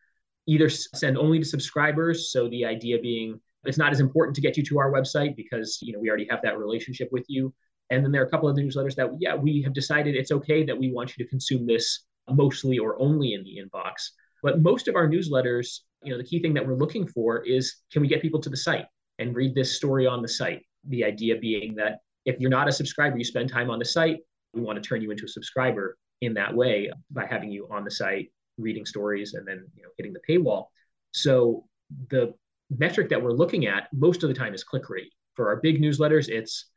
either 0.47 0.69
send 0.69 1.19
only 1.19 1.39
to 1.39 1.45
subscribers. 1.45 2.31
So 2.31 2.49
the 2.49 2.65
idea 2.65 2.99
being 2.99 3.41
it's 3.65 3.79
not 3.79 3.91
as 3.91 4.01
important 4.01 4.35
to 4.37 4.41
get 4.41 4.57
you 4.57 4.63
to 4.63 4.79
our 4.79 4.93
website 4.93 5.35
because 5.35 5.79
you 5.83 5.93
know 5.93 5.99
we 5.99 6.09
already 6.09 6.27
have 6.31 6.41
that 6.43 6.59
relationship 6.59 7.09
with 7.13 7.25
you. 7.29 7.53
And 7.91 8.05
then 8.05 8.13
there 8.13 8.23
are 8.23 8.27
a 8.27 8.31
couple 8.31 8.49
of 8.49 8.57
newsletters 8.57 8.95
that 8.97 9.11
yeah 9.19 9.35
we 9.35 9.63
have 9.63 9.73
decided 9.73 10.15
it's 10.15 10.33
okay 10.33 10.65
that 10.65 10.79
we 10.79 10.93
want 10.93 11.17
you 11.17 11.25
to 11.25 11.31
consume 11.31 11.67
this 11.67 12.05
mostly 12.31 12.79
or 12.79 13.01
only 13.01 13.35
in 13.35 13.45
the 13.45 13.59
inbox. 13.63 14.11
But 14.43 14.61
most 14.61 14.89
of 14.89 14.97
our 14.97 15.09
newsletters, 15.09 15.81
you 16.03 16.13
know, 16.13 16.19
the 16.19 16.25
key 16.25 16.41
thing 16.41 16.55
that 16.55 16.67
we're 16.67 16.75
looking 16.75 17.07
for 17.07 17.45
is 17.45 17.77
can 17.93 18.03
we 18.03 18.09
get 18.09 18.23
people 18.23 18.41
to 18.41 18.51
the 18.51 18.57
site 18.57 18.87
and 19.19 19.35
read 19.35 19.55
this 19.55 19.77
story 19.77 20.07
on 20.07 20.23
the 20.23 20.29
site? 20.29 20.63
The 20.89 21.05
idea 21.05 21.37
being 21.37 21.75
that 21.77 21.99
if 22.25 22.39
you're 22.41 22.51
not 22.51 22.69
a 22.69 22.73
subscriber, 22.73 23.19
you 23.19 23.25
spend 23.25 23.49
time 23.49 23.71
on 23.71 23.79
the 23.79 23.85
site, 23.85 24.19
we 24.57 24.63
want 24.63 24.83
to 24.83 24.89
turn 24.89 25.03
you 25.03 25.11
into 25.11 25.25
a 25.25 25.29
subscriber 25.29 25.97
in 26.23 26.35
that 26.35 26.55
way 26.55 26.91
by 27.11 27.27
having 27.27 27.51
you 27.51 27.69
on 27.71 27.85
the 27.85 27.91
site 27.91 28.33
reading 28.59 28.87
stories 28.87 29.35
and 29.35 29.47
then 29.47 29.67
you 29.77 29.83
know 29.83 29.91
hitting 29.97 30.15
the 30.15 30.21
paywall. 30.29 30.67
So 31.13 31.67
the 32.11 32.35
metric 32.71 33.09
that 33.11 33.23
we're 33.23 33.33
looking 33.33 33.67
at 33.67 33.89
most 33.93 34.23
of 34.23 34.29
the 34.29 34.35
time 34.35 34.55
is 34.55 34.65
click 34.65 34.89
rate. 34.89 35.13
For 35.35 35.49
our 35.49 35.57
big 35.57 35.81
newsletters, 35.81 36.29
it's 36.29 36.71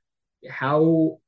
how 0.50 1.19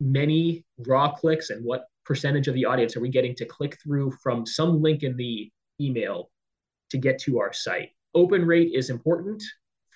many 0.00 0.64
raw 0.86 1.12
clicks 1.12 1.50
and 1.50 1.64
what 1.64 1.84
percentage 2.04 2.48
of 2.48 2.54
the 2.54 2.64
audience 2.64 2.96
are 2.96 3.00
we 3.00 3.08
getting 3.08 3.34
to 3.36 3.44
click 3.46 3.78
through 3.82 4.12
from 4.22 4.44
some 4.44 4.82
link 4.82 5.02
in 5.02 5.16
the 5.16 5.50
email 5.80 6.30
to 6.90 6.98
get 6.98 7.18
to 7.20 7.38
our 7.38 7.52
site. 7.52 7.90
Open 8.14 8.44
rate 8.44 8.72
is 8.74 8.90
important 8.90 9.42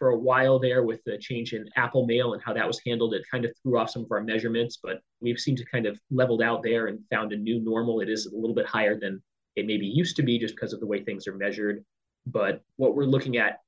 for 0.01 0.09
a 0.09 0.19
while 0.19 0.59
there 0.59 0.83
with 0.83 1.05
the 1.05 1.19
change 1.19 1.53
in 1.53 1.69
Apple 1.77 2.07
Mail 2.07 2.33
and 2.33 2.43
how 2.43 2.55
that 2.55 2.67
was 2.67 2.81
handled. 2.85 3.13
It 3.13 3.23
kind 3.31 3.45
of 3.45 3.53
threw 3.63 3.79
off 3.79 3.91
some 3.91 4.03
of 4.03 4.11
our 4.11 4.23
measurements, 4.23 4.79
but 4.83 5.03
we've 5.21 5.39
seemed 5.39 5.59
to 5.59 5.65
kind 5.67 5.85
of 5.85 6.01
leveled 6.11 6.43
out 6.43 6.63
there 6.63 6.87
and 6.87 6.99
found 7.11 7.35
a 7.35 7.37
new 7.37 7.61
normal. 7.61 8.01
It 8.01 8.09
is 8.09 8.25
a 8.25 8.35
little 8.35 8.55
bit 8.55 8.65
higher 8.65 8.99
than 8.99 9.23
it 9.57 9.67
maybe 9.67 9.87
used 9.87 10.17
to 10.17 10.23
be 10.23 10.39
just 10.39 10.57
because 10.57 10.73
of 10.73 10.81
the 10.81 10.87
way 10.87 11.05
things 11.05 11.29
are 11.29 11.37
measured. 11.37 11.85
But 12.27 12.63
what 12.77 12.97
we're 12.97 13.05
looking 13.05 13.37
at, 13.37 13.61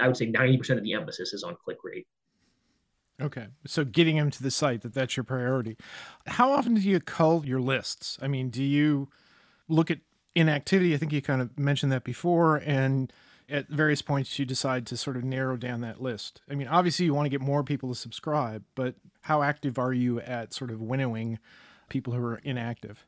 I 0.00 0.06
would 0.06 0.16
say 0.16 0.30
90% 0.30 0.78
of 0.78 0.84
the 0.84 0.92
emphasis 0.92 1.32
is 1.32 1.42
on 1.42 1.56
click 1.64 1.78
rate. 1.82 2.06
Okay. 3.20 3.48
So 3.66 3.84
getting 3.84 4.16
them 4.16 4.30
to 4.30 4.42
the 4.42 4.52
site, 4.52 4.82
that 4.82 4.94
that's 4.94 5.16
your 5.16 5.24
priority. 5.24 5.76
How 6.28 6.52
often 6.52 6.74
do 6.74 6.80
you 6.80 7.00
cull 7.00 7.44
your 7.44 7.60
lists? 7.60 8.18
I 8.22 8.28
mean, 8.28 8.50
do 8.50 8.62
you 8.62 9.08
look 9.68 9.90
at 9.90 9.98
inactivity? 10.36 10.94
I 10.94 10.96
think 10.96 11.12
you 11.12 11.22
kind 11.22 11.42
of 11.42 11.58
mentioned 11.58 11.90
that 11.90 12.04
before. 12.04 12.58
And 12.58 13.12
at 13.52 13.68
various 13.68 14.02
points 14.02 14.38
you 14.38 14.44
decide 14.44 14.86
to 14.86 14.96
sort 14.96 15.16
of 15.16 15.22
narrow 15.22 15.56
down 15.56 15.82
that 15.82 16.00
list? 16.00 16.40
I 16.50 16.54
mean, 16.54 16.66
obviously 16.66 17.04
you 17.04 17.14
want 17.14 17.26
to 17.26 17.30
get 17.30 17.40
more 17.40 17.62
people 17.62 17.90
to 17.90 17.94
subscribe, 17.94 18.64
but 18.74 18.94
how 19.20 19.42
active 19.42 19.78
are 19.78 19.92
you 19.92 20.20
at 20.20 20.54
sort 20.54 20.70
of 20.70 20.80
winnowing 20.80 21.38
people 21.88 22.14
who 22.14 22.24
are 22.24 22.40
inactive? 22.42 23.04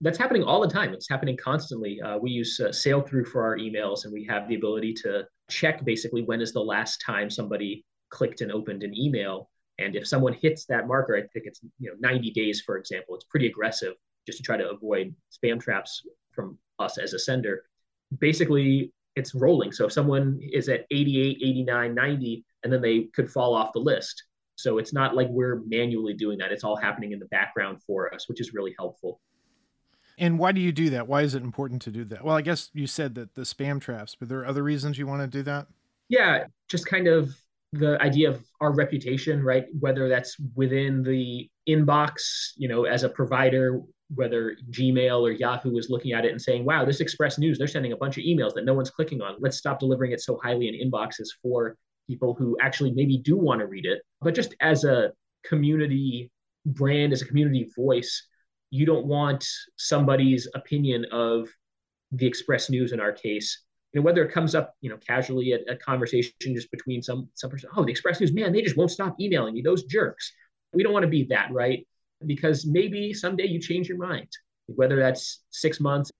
That's 0.00 0.18
happening 0.18 0.42
all 0.42 0.60
the 0.60 0.68
time. 0.68 0.92
It's 0.92 1.08
happening 1.08 1.36
constantly. 1.36 2.00
Uh, 2.02 2.18
we 2.18 2.30
use 2.30 2.60
uh, 2.60 2.68
Sailthru 2.68 3.26
for 3.26 3.42
our 3.42 3.56
emails, 3.56 4.04
and 4.04 4.12
we 4.12 4.24
have 4.24 4.48
the 4.48 4.56
ability 4.56 4.92
to 5.04 5.24
check 5.48 5.84
basically 5.84 6.22
when 6.22 6.40
is 6.40 6.52
the 6.52 6.60
last 6.60 7.00
time 7.00 7.30
somebody 7.30 7.84
clicked 8.10 8.40
and 8.40 8.50
opened 8.50 8.82
an 8.82 8.98
email. 8.98 9.48
And 9.78 9.96
if 9.96 10.06
someone 10.06 10.34
hits 10.34 10.66
that 10.66 10.88
marker, 10.88 11.16
I 11.16 11.20
think 11.32 11.46
it's 11.46 11.60
you 11.78 11.90
know 11.90 11.96
90 12.00 12.32
days, 12.32 12.60
for 12.60 12.76
example. 12.76 13.14
It's 13.14 13.24
pretty 13.24 13.46
aggressive 13.46 13.94
just 14.26 14.38
to 14.38 14.42
try 14.42 14.56
to 14.56 14.70
avoid 14.70 15.14
spam 15.32 15.60
traps 15.60 16.02
from 16.32 16.58
us 16.78 16.98
as 16.98 17.12
a 17.12 17.18
sender. 17.18 17.62
Basically, 18.18 18.92
it's 19.16 19.34
rolling. 19.34 19.72
So 19.72 19.86
if 19.86 19.92
someone 19.92 20.40
is 20.42 20.68
at 20.68 20.86
88, 20.90 21.38
89, 21.42 21.94
90, 21.94 22.44
and 22.62 22.72
then 22.72 22.80
they 22.80 23.04
could 23.14 23.30
fall 23.30 23.54
off 23.54 23.72
the 23.72 23.78
list. 23.78 24.24
So 24.56 24.78
it's 24.78 24.92
not 24.92 25.14
like 25.14 25.28
we're 25.30 25.62
manually 25.66 26.14
doing 26.14 26.38
that. 26.38 26.52
It's 26.52 26.64
all 26.64 26.76
happening 26.76 27.12
in 27.12 27.18
the 27.18 27.26
background 27.26 27.82
for 27.86 28.12
us, 28.14 28.28
which 28.28 28.40
is 28.40 28.54
really 28.54 28.74
helpful. 28.78 29.20
And 30.16 30.38
why 30.38 30.52
do 30.52 30.60
you 30.60 30.70
do 30.70 30.90
that? 30.90 31.08
Why 31.08 31.22
is 31.22 31.34
it 31.34 31.42
important 31.42 31.82
to 31.82 31.90
do 31.90 32.04
that? 32.04 32.24
Well, 32.24 32.36
I 32.36 32.40
guess 32.40 32.70
you 32.72 32.86
said 32.86 33.16
that 33.16 33.34
the 33.34 33.42
spam 33.42 33.80
traps, 33.80 34.16
but 34.18 34.28
there 34.28 34.38
are 34.40 34.46
other 34.46 34.62
reasons 34.62 34.96
you 34.96 35.06
want 35.06 35.22
to 35.22 35.26
do 35.26 35.42
that? 35.42 35.66
Yeah, 36.08 36.44
just 36.68 36.86
kind 36.86 37.08
of 37.08 37.34
the 37.72 38.00
idea 38.00 38.30
of 38.30 38.44
our 38.60 38.72
reputation, 38.72 39.42
right? 39.42 39.64
Whether 39.80 40.08
that's 40.08 40.36
within 40.54 41.02
the 41.02 41.50
inbox, 41.68 42.52
you 42.56 42.68
know, 42.68 42.84
as 42.84 43.02
a 43.02 43.08
provider, 43.08 43.80
whether 44.14 44.56
Gmail 44.70 45.20
or 45.20 45.30
Yahoo 45.30 45.76
is 45.78 45.90
looking 45.90 46.12
at 46.12 46.24
it 46.24 46.32
and 46.32 46.40
saying, 46.40 46.64
wow, 46.64 46.84
this 46.84 47.00
Express 47.00 47.38
News, 47.38 47.58
they're 47.58 47.66
sending 47.66 47.92
a 47.92 47.96
bunch 47.96 48.18
of 48.18 48.24
emails 48.24 48.54
that 48.54 48.64
no 48.64 48.74
one's 48.74 48.90
clicking 48.90 49.22
on. 49.22 49.36
Let's 49.40 49.56
stop 49.56 49.78
delivering 49.78 50.12
it 50.12 50.20
so 50.20 50.38
highly 50.42 50.68
in 50.68 50.90
inboxes 50.90 51.28
for 51.42 51.76
people 52.06 52.34
who 52.34 52.56
actually 52.60 52.92
maybe 52.92 53.18
do 53.18 53.36
want 53.36 53.60
to 53.60 53.66
read 53.66 53.86
it. 53.86 54.02
But 54.20 54.34
just 54.34 54.54
as 54.60 54.84
a 54.84 55.12
community 55.44 56.30
brand, 56.66 57.12
as 57.12 57.22
a 57.22 57.26
community 57.26 57.70
voice, 57.76 58.26
you 58.70 58.86
don't 58.86 59.06
want 59.06 59.46
somebody's 59.76 60.48
opinion 60.54 61.06
of 61.12 61.48
the 62.12 62.26
Express 62.26 62.70
News 62.70 62.92
in 62.92 63.00
our 63.00 63.12
case. 63.12 63.62
You 63.92 64.00
know, 64.00 64.04
whether 64.04 64.24
it 64.24 64.32
comes 64.32 64.54
up, 64.54 64.74
you 64.80 64.90
know, 64.90 64.96
casually 64.96 65.52
at 65.52 65.60
a 65.68 65.76
conversation 65.76 66.32
just 66.42 66.70
between 66.70 67.02
some 67.02 67.28
some 67.34 67.50
person, 67.50 67.70
oh, 67.76 67.84
the 67.84 67.92
Express 67.92 68.20
News, 68.20 68.32
man, 68.32 68.52
they 68.52 68.62
just 68.62 68.76
won't 68.76 68.90
stop 68.90 69.14
emailing 69.20 69.54
me, 69.54 69.62
those 69.62 69.84
jerks. 69.84 70.32
We 70.72 70.82
don't 70.82 70.92
want 70.92 71.04
to 71.04 71.08
be 71.08 71.24
that, 71.30 71.52
right? 71.52 71.86
Because 72.26 72.66
maybe 72.66 73.12
someday 73.12 73.46
you 73.46 73.60
change 73.60 73.88
your 73.88 73.98
mind, 73.98 74.28
whether 74.66 74.96
that's 74.96 75.42
six 75.50 75.80
months, 75.80 76.10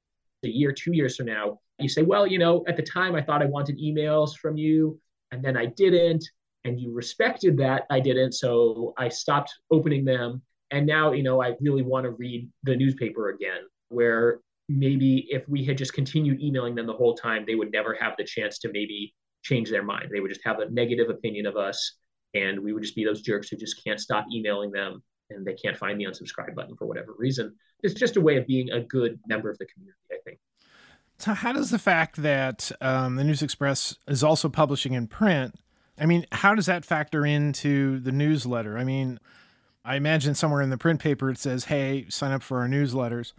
a 0.44 0.48
year, 0.48 0.72
two 0.72 0.92
years 0.92 1.16
from 1.16 1.26
now. 1.26 1.58
You 1.78 1.88
say, 1.88 2.02
well, 2.02 2.26
you 2.26 2.38
know, 2.38 2.64
at 2.68 2.76
the 2.76 2.82
time 2.82 3.14
I 3.14 3.22
thought 3.22 3.42
I 3.42 3.46
wanted 3.46 3.78
emails 3.78 4.36
from 4.36 4.56
you, 4.56 5.00
and 5.32 5.44
then 5.44 5.56
I 5.56 5.66
didn't, 5.66 6.24
and 6.64 6.80
you 6.80 6.92
respected 6.92 7.56
that 7.58 7.84
I 7.90 8.00
didn't, 8.00 8.32
so 8.32 8.94
I 8.96 9.08
stopped 9.08 9.52
opening 9.70 10.04
them. 10.04 10.42
And 10.70 10.86
now, 10.86 11.12
you 11.12 11.22
know, 11.22 11.42
I 11.42 11.54
really 11.60 11.82
want 11.82 12.04
to 12.04 12.10
read 12.10 12.48
the 12.62 12.76
newspaper 12.76 13.30
again, 13.30 13.62
where 13.88 14.40
maybe 14.68 15.26
if 15.30 15.48
we 15.48 15.64
had 15.64 15.76
just 15.76 15.92
continued 15.92 16.40
emailing 16.40 16.74
them 16.74 16.86
the 16.86 16.92
whole 16.92 17.14
time, 17.14 17.44
they 17.46 17.54
would 17.54 17.72
never 17.72 17.94
have 18.00 18.14
the 18.16 18.24
chance 18.24 18.58
to 18.60 18.68
maybe 18.72 19.14
change 19.42 19.70
their 19.70 19.82
mind. 19.82 20.08
They 20.12 20.20
would 20.20 20.30
just 20.30 20.44
have 20.44 20.60
a 20.60 20.70
negative 20.70 21.10
opinion 21.10 21.46
of 21.46 21.56
us, 21.56 21.96
and 22.34 22.58
we 22.58 22.72
would 22.72 22.82
just 22.82 22.96
be 22.96 23.04
those 23.04 23.22
jerks 23.22 23.48
who 23.48 23.56
just 23.56 23.82
can't 23.84 24.00
stop 24.00 24.26
emailing 24.32 24.70
them 24.70 25.02
and 25.30 25.46
they 25.46 25.54
can't 25.54 25.76
find 25.76 26.00
the 26.00 26.04
unsubscribe 26.04 26.54
button 26.54 26.76
for 26.76 26.86
whatever 26.86 27.14
reason. 27.16 27.54
It's 27.82 27.94
just 27.94 28.16
a 28.16 28.20
way 28.20 28.36
of 28.36 28.46
being 28.46 28.70
a 28.70 28.80
good 28.80 29.18
member 29.26 29.50
of 29.50 29.58
the 29.58 29.66
community, 29.66 29.98
I 30.12 30.16
think. 30.24 30.38
So, 31.18 31.32
how 31.32 31.52
does 31.52 31.70
the 31.70 31.78
fact 31.78 32.16
that 32.22 32.70
um, 32.80 33.16
the 33.16 33.24
News 33.24 33.42
Express 33.42 33.96
is 34.08 34.24
also 34.24 34.48
publishing 34.48 34.94
in 34.94 35.06
print, 35.06 35.54
I 35.98 36.06
mean, 36.06 36.26
how 36.32 36.54
does 36.54 36.66
that 36.66 36.84
factor 36.84 37.24
into 37.24 38.00
the 38.00 38.12
newsletter? 38.12 38.76
I 38.76 38.84
mean, 38.84 39.20
I 39.84 39.96
imagine 39.96 40.34
somewhere 40.34 40.62
in 40.62 40.70
the 40.70 40.78
print 40.78 41.00
paper 41.00 41.30
it 41.30 41.38
says, 41.38 41.66
hey, 41.66 42.06
sign 42.08 42.32
up 42.32 42.42
for 42.42 42.60
our 42.60 42.68
newsletters. 42.68 43.32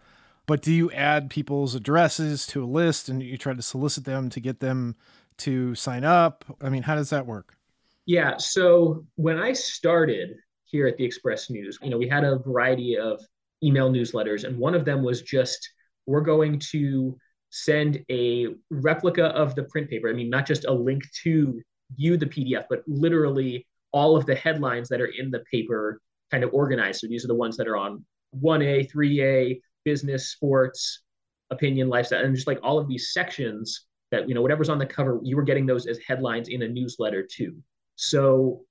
But 0.45 0.61
do 0.61 0.71
you 0.71 0.91
add 0.91 1.29
people's 1.29 1.75
addresses 1.75 2.45
to 2.47 2.63
a 2.63 2.65
list 2.65 3.09
and 3.09 3.21
you 3.21 3.37
try 3.37 3.53
to 3.53 3.61
solicit 3.61 4.05
them 4.05 4.29
to 4.29 4.39
get 4.39 4.59
them 4.59 4.95
to 5.37 5.73
sign 5.75 6.03
up? 6.03 6.45
I 6.61 6.69
mean, 6.69 6.83
how 6.83 6.95
does 6.95 7.09
that 7.09 7.25
work? 7.25 7.57
Yeah. 8.05 8.37
So 8.37 9.05
when 9.15 9.39
I 9.39 9.53
started, 9.53 10.37
here 10.65 10.87
at 10.87 10.97
the 10.97 11.05
Express 11.05 11.49
News. 11.49 11.77
You 11.81 11.89
know, 11.89 11.97
we 11.97 12.07
had 12.07 12.23
a 12.23 12.39
variety 12.39 12.97
of 12.97 13.21
email 13.63 13.89
newsletters, 13.89 14.43
and 14.43 14.57
one 14.57 14.75
of 14.75 14.85
them 14.85 15.03
was 15.03 15.21
just 15.21 15.69
we're 16.05 16.21
going 16.21 16.59
to 16.59 17.17
send 17.49 18.03
a 18.11 18.47
replica 18.69 19.27
of 19.27 19.55
the 19.55 19.63
print 19.63 19.89
paper. 19.89 20.09
I 20.09 20.13
mean, 20.13 20.29
not 20.29 20.45
just 20.45 20.65
a 20.65 20.73
link 20.73 21.03
to 21.23 21.61
view 21.95 22.17
the 22.17 22.25
PDF, 22.25 22.65
but 22.69 22.83
literally 22.87 23.65
all 23.91 24.17
of 24.17 24.25
the 24.25 24.35
headlines 24.35 24.89
that 24.89 24.99
are 24.99 25.11
in 25.17 25.31
the 25.31 25.43
paper 25.51 26.01
kind 26.31 26.43
of 26.43 26.53
organized. 26.53 26.99
So 26.99 27.07
these 27.07 27.23
are 27.23 27.29
the 27.29 27.35
ones 27.35 27.55
that 27.57 27.67
are 27.67 27.77
on 27.77 28.03
1A, 28.43 28.91
3A, 28.91 29.61
business, 29.85 30.31
sports, 30.31 31.03
opinion, 31.49 31.87
lifestyle, 31.87 32.25
and 32.25 32.35
just 32.35 32.47
like 32.47 32.59
all 32.61 32.77
of 32.77 32.87
these 32.87 33.13
sections 33.13 33.85
that, 34.11 34.27
you 34.27 34.35
know, 34.35 34.41
whatever's 34.41 34.69
on 34.69 34.79
the 34.79 34.85
cover, 34.85 35.19
you 35.23 35.35
were 35.35 35.43
getting 35.43 35.65
those 35.65 35.85
as 35.85 35.99
headlines 36.05 36.49
in 36.49 36.63
a 36.63 36.67
newsletter 36.67 37.25
too. 37.25 37.55
So 37.95 38.64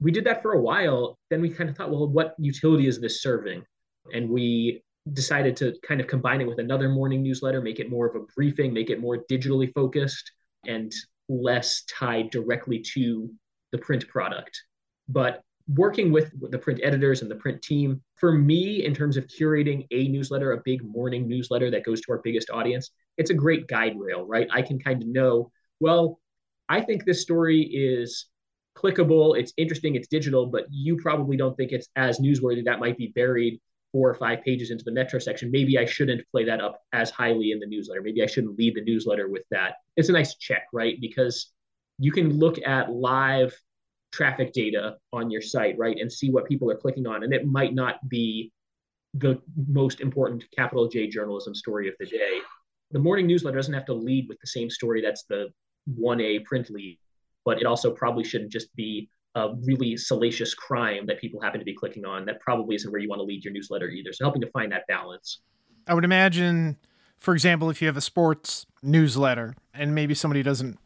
we 0.00 0.10
did 0.10 0.24
that 0.24 0.42
for 0.42 0.52
a 0.52 0.60
while. 0.60 1.18
Then 1.30 1.40
we 1.40 1.50
kind 1.50 1.68
of 1.68 1.76
thought, 1.76 1.90
well, 1.90 2.06
what 2.08 2.34
utility 2.38 2.86
is 2.86 3.00
this 3.00 3.22
serving? 3.22 3.64
And 4.12 4.28
we 4.28 4.82
decided 5.12 5.56
to 5.56 5.74
kind 5.86 6.00
of 6.00 6.06
combine 6.06 6.40
it 6.40 6.46
with 6.46 6.58
another 6.58 6.88
morning 6.88 7.22
newsletter, 7.22 7.60
make 7.60 7.80
it 7.80 7.90
more 7.90 8.06
of 8.06 8.14
a 8.14 8.24
briefing, 8.36 8.72
make 8.72 8.90
it 8.90 9.00
more 9.00 9.24
digitally 9.30 9.72
focused 9.74 10.30
and 10.66 10.92
less 11.28 11.82
tied 11.84 12.30
directly 12.30 12.80
to 12.94 13.30
the 13.72 13.78
print 13.78 14.06
product. 14.08 14.62
But 15.08 15.42
working 15.74 16.12
with 16.12 16.32
the 16.50 16.58
print 16.58 16.80
editors 16.82 17.22
and 17.22 17.30
the 17.30 17.36
print 17.36 17.60
team, 17.62 18.02
for 18.16 18.32
me, 18.32 18.84
in 18.84 18.94
terms 18.94 19.16
of 19.16 19.26
curating 19.26 19.86
a 19.90 20.08
newsletter, 20.08 20.52
a 20.52 20.62
big 20.64 20.82
morning 20.82 21.28
newsletter 21.28 21.70
that 21.70 21.84
goes 21.84 22.00
to 22.02 22.12
our 22.12 22.18
biggest 22.18 22.50
audience, 22.50 22.90
it's 23.16 23.30
a 23.30 23.34
great 23.34 23.66
guide 23.66 23.94
rail, 23.98 24.26
right? 24.26 24.48
I 24.52 24.62
can 24.62 24.78
kind 24.78 25.02
of 25.02 25.08
know, 25.08 25.50
well, 25.80 26.20
I 26.68 26.80
think 26.80 27.04
this 27.04 27.22
story 27.22 27.62
is 27.62 28.26
clickable, 28.78 29.38
it's 29.38 29.52
interesting, 29.56 29.94
it's 29.94 30.08
digital, 30.08 30.46
but 30.46 30.66
you 30.70 30.96
probably 30.96 31.36
don't 31.36 31.56
think 31.56 31.72
it's 31.72 31.88
as 31.96 32.18
newsworthy. 32.18 32.64
That 32.64 32.80
might 32.80 32.96
be 32.96 33.08
buried 33.08 33.60
four 33.92 34.08
or 34.08 34.14
five 34.14 34.42
pages 34.44 34.70
into 34.70 34.84
the 34.84 34.92
metro 34.92 35.18
section. 35.18 35.50
Maybe 35.50 35.78
I 35.78 35.84
shouldn't 35.84 36.26
play 36.30 36.44
that 36.44 36.60
up 36.60 36.80
as 36.92 37.10
highly 37.10 37.52
in 37.52 37.58
the 37.58 37.66
newsletter. 37.66 38.02
Maybe 38.02 38.22
I 38.22 38.26
shouldn't 38.26 38.58
lead 38.58 38.74
the 38.74 38.84
newsletter 38.84 39.28
with 39.28 39.44
that. 39.50 39.76
It's 39.96 40.08
a 40.08 40.12
nice 40.12 40.36
check, 40.36 40.66
right? 40.72 40.96
Because 41.00 41.52
you 41.98 42.12
can 42.12 42.38
look 42.38 42.58
at 42.66 42.92
live 42.92 43.54
traffic 44.12 44.52
data 44.52 44.96
on 45.12 45.30
your 45.30 45.42
site, 45.42 45.76
right, 45.78 45.96
and 45.98 46.12
see 46.12 46.30
what 46.30 46.46
people 46.46 46.70
are 46.70 46.76
clicking 46.76 47.06
on. 47.06 47.24
And 47.24 47.32
it 47.32 47.46
might 47.46 47.74
not 47.74 48.06
be 48.08 48.52
the 49.14 49.40
most 49.68 50.00
important 50.00 50.44
capital 50.56 50.88
J 50.88 51.08
journalism 51.08 51.54
story 51.54 51.88
of 51.88 51.94
the 51.98 52.06
day. 52.06 52.38
The 52.90 52.98
morning 52.98 53.26
newsletter 53.26 53.56
doesn't 53.56 53.74
have 53.74 53.86
to 53.86 53.94
lead 53.94 54.26
with 54.28 54.38
the 54.40 54.46
same 54.46 54.70
story 54.70 55.02
that's 55.02 55.24
the 55.24 55.48
1A 55.98 56.44
print 56.44 56.70
lead, 56.70 56.98
but 57.48 57.58
it 57.58 57.64
also 57.64 57.90
probably 57.90 58.22
shouldn't 58.22 58.52
just 58.52 58.76
be 58.76 59.08
a 59.34 59.54
really 59.64 59.96
salacious 59.96 60.52
crime 60.52 61.06
that 61.06 61.18
people 61.18 61.40
happen 61.40 61.58
to 61.58 61.64
be 61.64 61.72
clicking 61.72 62.04
on. 62.04 62.26
That 62.26 62.40
probably 62.40 62.76
isn't 62.76 62.92
where 62.92 63.00
you 63.00 63.08
want 63.08 63.20
to 63.20 63.24
lead 63.24 63.42
your 63.42 63.54
newsletter 63.54 63.88
either. 63.88 64.12
So 64.12 64.22
helping 64.26 64.42
to 64.42 64.50
find 64.50 64.70
that 64.70 64.86
balance. 64.86 65.40
I 65.86 65.94
would 65.94 66.04
imagine, 66.04 66.76
for 67.16 67.32
example, 67.32 67.70
if 67.70 67.80
you 67.80 67.86
have 67.86 67.96
a 67.96 68.02
sports 68.02 68.66
newsletter 68.82 69.54
and 69.72 69.94
maybe 69.94 70.12
somebody 70.12 70.42
doesn't 70.42 70.78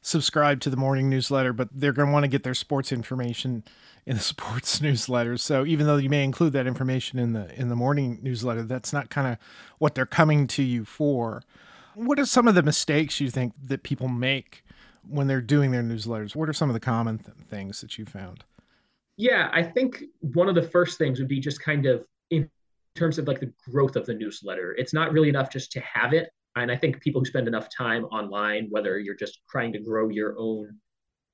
subscribe 0.00 0.60
to 0.60 0.70
the 0.70 0.76
morning 0.76 1.10
newsletter, 1.10 1.52
but 1.52 1.68
they're 1.72 1.92
going 1.92 2.06
to 2.06 2.12
want 2.12 2.22
to 2.22 2.28
get 2.28 2.44
their 2.44 2.54
sports 2.54 2.92
information 2.92 3.64
in 4.06 4.14
the 4.14 4.22
sports 4.34 4.80
newsletter. 4.80 5.36
So 5.36 5.66
even 5.66 5.88
though 5.88 5.96
you 5.96 6.10
may 6.10 6.22
include 6.22 6.52
that 6.52 6.68
information 6.68 7.18
in 7.18 7.32
the 7.32 7.52
in 7.60 7.70
the 7.70 7.76
morning 7.76 8.20
newsletter, 8.22 8.62
that's 8.62 8.92
not 8.92 9.10
kind 9.10 9.26
of 9.26 9.38
what 9.78 9.96
they're 9.96 10.06
coming 10.06 10.46
to 10.46 10.62
you 10.62 10.84
for. 10.84 11.42
What 11.96 12.20
are 12.20 12.26
some 12.26 12.46
of 12.46 12.54
the 12.54 12.62
mistakes 12.62 13.20
you 13.20 13.30
think 13.30 13.54
that 13.60 13.82
people 13.82 14.06
make 14.06 14.62
when 15.08 15.26
they're 15.26 15.40
doing 15.40 15.70
their 15.70 15.82
newsletters? 15.82 16.34
What 16.34 16.48
are 16.48 16.52
some 16.52 16.68
of 16.68 16.74
the 16.74 16.80
common 16.80 17.18
th- 17.18 17.36
things 17.48 17.80
that 17.80 17.98
you 17.98 18.04
found? 18.04 18.44
Yeah, 19.16 19.50
I 19.52 19.62
think 19.62 20.04
one 20.20 20.48
of 20.48 20.54
the 20.54 20.62
first 20.62 20.98
things 20.98 21.18
would 21.18 21.28
be 21.28 21.40
just 21.40 21.60
kind 21.60 21.86
of 21.86 22.04
in 22.30 22.48
terms 22.94 23.18
of 23.18 23.26
like 23.26 23.40
the 23.40 23.52
growth 23.68 23.96
of 23.96 24.06
the 24.06 24.14
newsletter. 24.14 24.74
It's 24.78 24.94
not 24.94 25.12
really 25.12 25.28
enough 25.28 25.50
just 25.50 25.72
to 25.72 25.80
have 25.80 26.12
it. 26.12 26.30
And 26.56 26.70
I 26.70 26.76
think 26.76 27.00
people 27.00 27.20
who 27.20 27.24
spend 27.24 27.48
enough 27.48 27.68
time 27.74 28.04
online, 28.06 28.68
whether 28.70 28.98
you're 28.98 29.14
just 29.14 29.40
trying 29.48 29.72
to 29.72 29.78
grow 29.78 30.08
your 30.08 30.36
own 30.38 30.76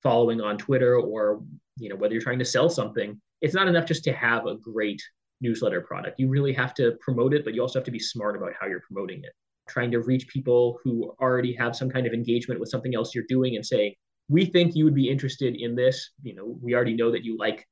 following 0.03 0.41
on 0.41 0.59
Twitter 0.59 0.99
or 0.99 1.43
you 1.77 1.89
know 1.89 1.97
whether 1.97 2.13
you're 2.13 2.23
trying 2.23 2.39
to 2.39 2.45
sell 2.45 2.69
something, 2.69 3.21
it's 3.41 3.55
not 3.55 3.69
enough 3.69 3.87
just 3.87 4.05
to 4.05 4.13
have 4.13 4.47
a 4.47 4.57
great 4.57 5.03
newsletter 5.41 5.81
product. 5.81 6.19
You 6.19 6.29
really 6.29 6.53
have 6.53 6.75
to 6.75 6.93
promote 7.01 7.35
it, 7.35 7.45
but 7.45 7.55
you 7.55 7.61
also 7.61 7.79
have 7.79 7.85
to 7.87 7.91
be 7.91 7.99
smart 7.99 8.37
about 8.37 8.53
how 8.59 8.67
you're 8.67 8.81
promoting 8.81 9.25
it 9.25 9.33
trying 9.69 9.91
to 9.91 10.01
reach 10.01 10.29
people 10.29 10.79
who 10.83 11.15
already 11.21 11.55
have 11.55 11.77
some 11.77 11.91
kind 11.91 12.07
of 12.07 12.13
engagement 12.13 12.61
with 12.61 12.69
something 12.69 12.95
else 12.95 13.15
you're 13.15 13.25
doing 13.29 13.57
and 13.57 13.65
saying, 13.65 13.95
we 14.29 14.47
think 14.47 14.75
you 14.75 14.85
would 14.85 14.95
be 14.95 15.09
interested 15.09 15.55
in 15.55 15.75
this. 15.75 16.11
You 16.23 16.35
know, 16.35 16.59
we 16.61 16.75
already 16.75 16.95
know 16.95 17.11
that 17.11 17.25
you 17.25 17.37
like 17.39 17.67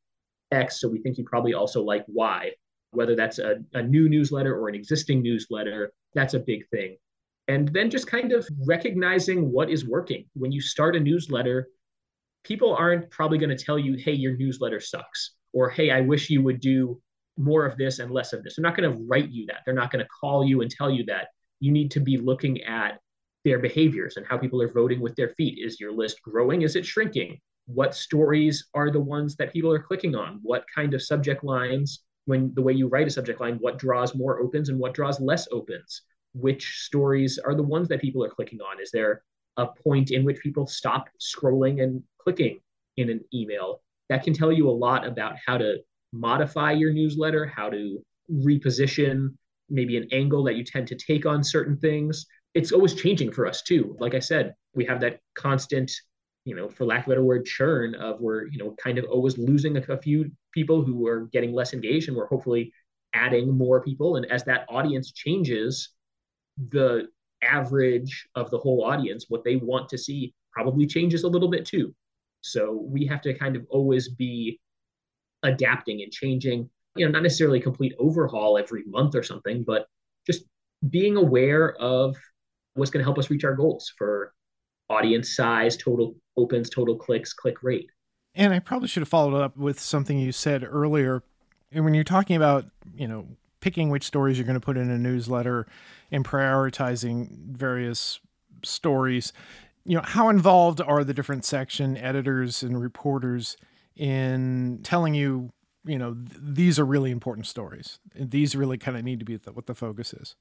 X, 0.51 0.81
so 0.81 0.89
we 0.89 1.01
think 1.01 1.19
you 1.19 1.25
probably 1.25 1.55
also 1.55 1.83
like 1.83 2.05
Y. 2.09 2.51
Whether 2.91 3.17
that's 3.17 3.39
a, 3.39 3.57
a 3.73 3.83
new 3.83 4.09
newsletter 4.09 4.55
or 4.55 4.69
an 4.69 4.75
existing 4.75 5.23
newsletter, 5.23 5.93
that's 6.15 6.35
a 6.35 6.39
big 6.39 6.69
thing. 6.69 6.97
And 7.49 7.69
then 7.69 7.91
just 7.91 8.07
kind 8.07 8.33
of 8.33 8.47
recognizing 8.67 9.51
what 9.51 9.71
is 9.71 9.87
working. 9.87 10.27
When 10.35 10.53
you 10.53 10.61
start 10.61 10.95
a 10.95 11.01
newsletter, 11.01 11.69
people 12.45 12.75
aren't 12.75 13.11
probably 13.11 13.39
going 13.39 13.57
to 13.57 13.65
tell 13.65 13.79
you, 13.79 13.97
hey, 13.97 14.13
your 14.13 14.37
newsletter 14.37 14.79
sucks, 14.79 15.35
or 15.55 15.71
hey, 15.71 15.91
I 15.91 16.03
wish 16.03 16.29
you 16.29 16.43
would 16.43 16.61
do 16.61 17.01
more 17.39 17.65
of 17.65 17.79
this 17.79 17.99
and 17.99 18.11
less 18.11 18.35
of 18.35 18.45
this. 18.45 18.57
They're 18.57 18.63
not 18.63 18.77
going 18.77 18.93
to 18.93 19.05
write 19.09 19.31
you 19.31 19.47
that. 19.47 19.61
They're 19.65 19.75
not 19.75 19.91
going 19.91 20.05
to 20.05 20.09
call 20.21 20.45
you 20.45 20.61
and 20.61 20.71
tell 20.71 20.91
you 20.91 21.05
that 21.07 21.29
you 21.63 21.71
need 21.71 21.93
to 21.93 22.01
be 22.01 22.19
looking 22.19 22.61
at 22.63 22.99
their 23.45 23.61
behaviors 23.61 24.17
and 24.17 24.27
how 24.27 24.37
people 24.37 24.61
are 24.61 24.73
voting 24.73 25.01
with 25.01 25.15
their 25.15 25.29
feet. 25.29 25.59
Is 25.65 25.79
your 25.79 25.93
list 25.93 26.21
growing? 26.21 26.63
Is 26.63 26.75
it 26.75 26.85
shrinking? 26.85 27.39
What 27.67 27.95
stories 27.95 28.69
are 28.75 28.91
the 28.91 29.01
ones 29.01 29.37
that 29.37 29.53
people 29.53 29.73
are 29.73 29.79
clicking 29.79 30.17
on? 30.17 30.41
What 30.43 30.65
kind 30.75 30.93
of 30.93 31.01
subject 31.01 31.45
lines, 31.45 32.03
when 32.25 32.53
the 32.55 32.63
way 32.63 32.73
you 32.73 32.89
write 32.89 33.07
a 33.07 33.11
subject 33.11 33.41
line, 33.41 33.59
what 33.61 33.79
draws 33.79 34.17
more 34.17 34.41
opens 34.41 34.71
and 34.71 34.79
what 34.79 34.93
draws 34.93 35.21
less 35.21 35.47
opens? 35.53 36.03
Which 36.35 36.81
stories 36.81 37.39
are 37.39 37.55
the 37.55 37.63
ones 37.63 37.87
that 37.89 38.01
people 38.01 38.25
are 38.25 38.29
clicking 38.29 38.61
on? 38.61 38.81
Is 38.83 38.91
there 38.91 39.23
a 39.57 39.69
point 39.69 40.11
in 40.11 40.25
which 40.25 40.41
people 40.41 40.67
stop 40.67 41.09
scrolling 41.21 41.81
and 41.81 42.03
clicking 42.19 42.59
in 42.97 43.09
an 43.09 43.21
email? 43.33 43.83
That 44.09 44.25
can 44.25 44.35
tell 44.35 44.51
you 44.51 44.69
a 44.69 44.79
lot 44.87 45.07
about 45.07 45.37
how 45.47 45.59
to 45.59 45.77
modify 46.13 46.73
your 46.73 46.93
newsletter, 46.93 47.47
how 47.47 47.71
to 47.71 48.05
reposition 48.29 49.35
maybe 49.73 49.97
an 49.97 50.09
angle 50.13 50.45
that 50.45 50.57
you 50.57 50.65
tend 50.65 50.87
to 50.89 50.95
take 50.95 51.27
on 51.27 51.43
certain 51.43 51.77
things. 51.77 52.27
It's 52.55 52.73
always 52.73 52.95
changing 52.95 53.33
for 53.33 53.47
us 53.47 53.63
too. 53.63 53.97
Like 53.99 54.15
I 54.15 54.19
said, 54.19 54.55
we 54.75 54.85
have 54.85 55.01
that 55.01 55.19
constant, 55.35 55.91
you 56.45 56.55
know, 56.55 56.69
for 56.69 56.85
lack 56.85 57.01
of 57.01 57.07
a 57.07 57.11
better 57.11 57.25
word, 57.25 57.47
churn 57.47 57.95
of 57.95 58.21
we're, 58.21 58.47
you 58.49 58.59
know, 58.59 58.75
kind 58.83 58.99
of 58.99 59.07
always 59.07 59.39
losing 59.39 59.77
a, 59.77 59.81
a 59.89 59.97
few 59.97 60.31
people 60.53 60.83
who 60.83 61.07
are 61.07 61.29
getting 61.33 61.53
less 61.53 61.73
engaged 61.73 62.09
and 62.09 62.17
we're 62.17 62.27
hopefully 62.27 62.73
adding 63.15 63.57
more 63.57 63.83
people. 63.83 64.17
And 64.17 64.31
as 64.31 64.45
that 64.45 64.67
audience 64.69 65.13
changes, 65.13 65.91
the 66.71 67.09
average 67.43 68.29
of 68.35 68.51
the 68.51 68.59
whole 68.59 68.85
audience, 68.85 69.27
what 69.29 69.45
they 69.45 69.57
want 69.57 69.89
to 69.89 69.99
see 69.99 70.35
probably 70.53 70.87
changes 70.87 71.25
a 71.25 71.29
little 71.29 71.49
bit 71.49 71.65
too. 71.65 71.95
So 72.43 72.87
we 72.87 73.07
have 73.07 73.23
to 73.23 73.35
kind 73.35 73.57
of 73.57 73.67
always 73.71 74.09
be 74.09 74.61
adapting 75.43 76.03
and 76.03 76.13
changing 76.13 76.69
you 76.97 77.05
know, 77.05 77.11
not 77.11 77.23
necessarily 77.23 77.61
complete 77.61 77.95
overhaul 77.99 78.59
every 78.59 78.85
month 78.87 79.15
or 79.15 79.23
something, 79.23 79.65
but 79.67 79.87
just 80.27 80.45
being 80.91 81.17
aware 81.17 81.75
of 81.77 82.17
what's 82.75 82.91
going 82.91 83.01
to 83.01 83.05
help 83.05 83.19
us 83.19 83.31
reach 83.31 83.45
our 83.45 83.55
goals 83.55 83.93
for 83.97 84.33
audience 84.89 85.37
size, 85.37 85.77
total 85.77 86.15
opens, 86.37 86.69
total 86.71 86.97
clicks, 86.97 87.33
click 87.33 87.63
rate. 87.63 87.89
And 88.35 88.53
I 88.53 88.59
probably 88.59 88.89
should 88.89 89.03
have 89.03 89.09
followed 89.09 89.39
up 89.39 89.57
with 89.57 89.79
something 89.79 90.19
you 90.19 90.33
said 90.33 90.67
earlier. 90.69 91.23
And 91.71 91.85
when 91.85 91.95
you're 91.95 92.05
talking 92.05 92.37
about, 92.37 92.67
you 92.95 93.09
know, 93.09 93.27
picking 93.61 93.91
which 93.91 94.05
stories 94.05 94.39
you're 94.39 94.47
going 94.47 94.59
to 94.59 94.65
put 94.65 94.77
in 94.77 94.91
a 94.91 94.99
newsletter 94.99 95.67
and 96.11 96.25
prioritizing 96.25 97.29
various 97.51 98.21
stories, 98.63 99.33
you 99.85 99.97
know, 99.97 100.03
how 100.03 100.29
involved 100.29 100.81
are 100.81 101.05
the 101.05 101.15
different 101.15 101.45
section 101.45 101.97
editors 101.97 102.63
and 102.63 102.81
reporters 102.81 103.57
in 103.97 104.81
telling 104.83 105.15
you 105.15 105.51
you 105.85 105.99
know 105.99 106.15
th- 106.15 106.41
these 106.43 106.79
are 106.79 106.85
really 106.85 107.11
important 107.11 107.47
stories. 107.47 107.99
And 108.15 108.31
these 108.31 108.55
really 108.55 108.79
kind 108.79 108.97
of 108.97 109.05
need 109.05 109.19
to 109.19 109.25
be 109.25 109.37
the, 109.37 109.53
what 109.53 109.67
the 109.67 109.75
focus 109.75 110.13
is. 110.13 110.37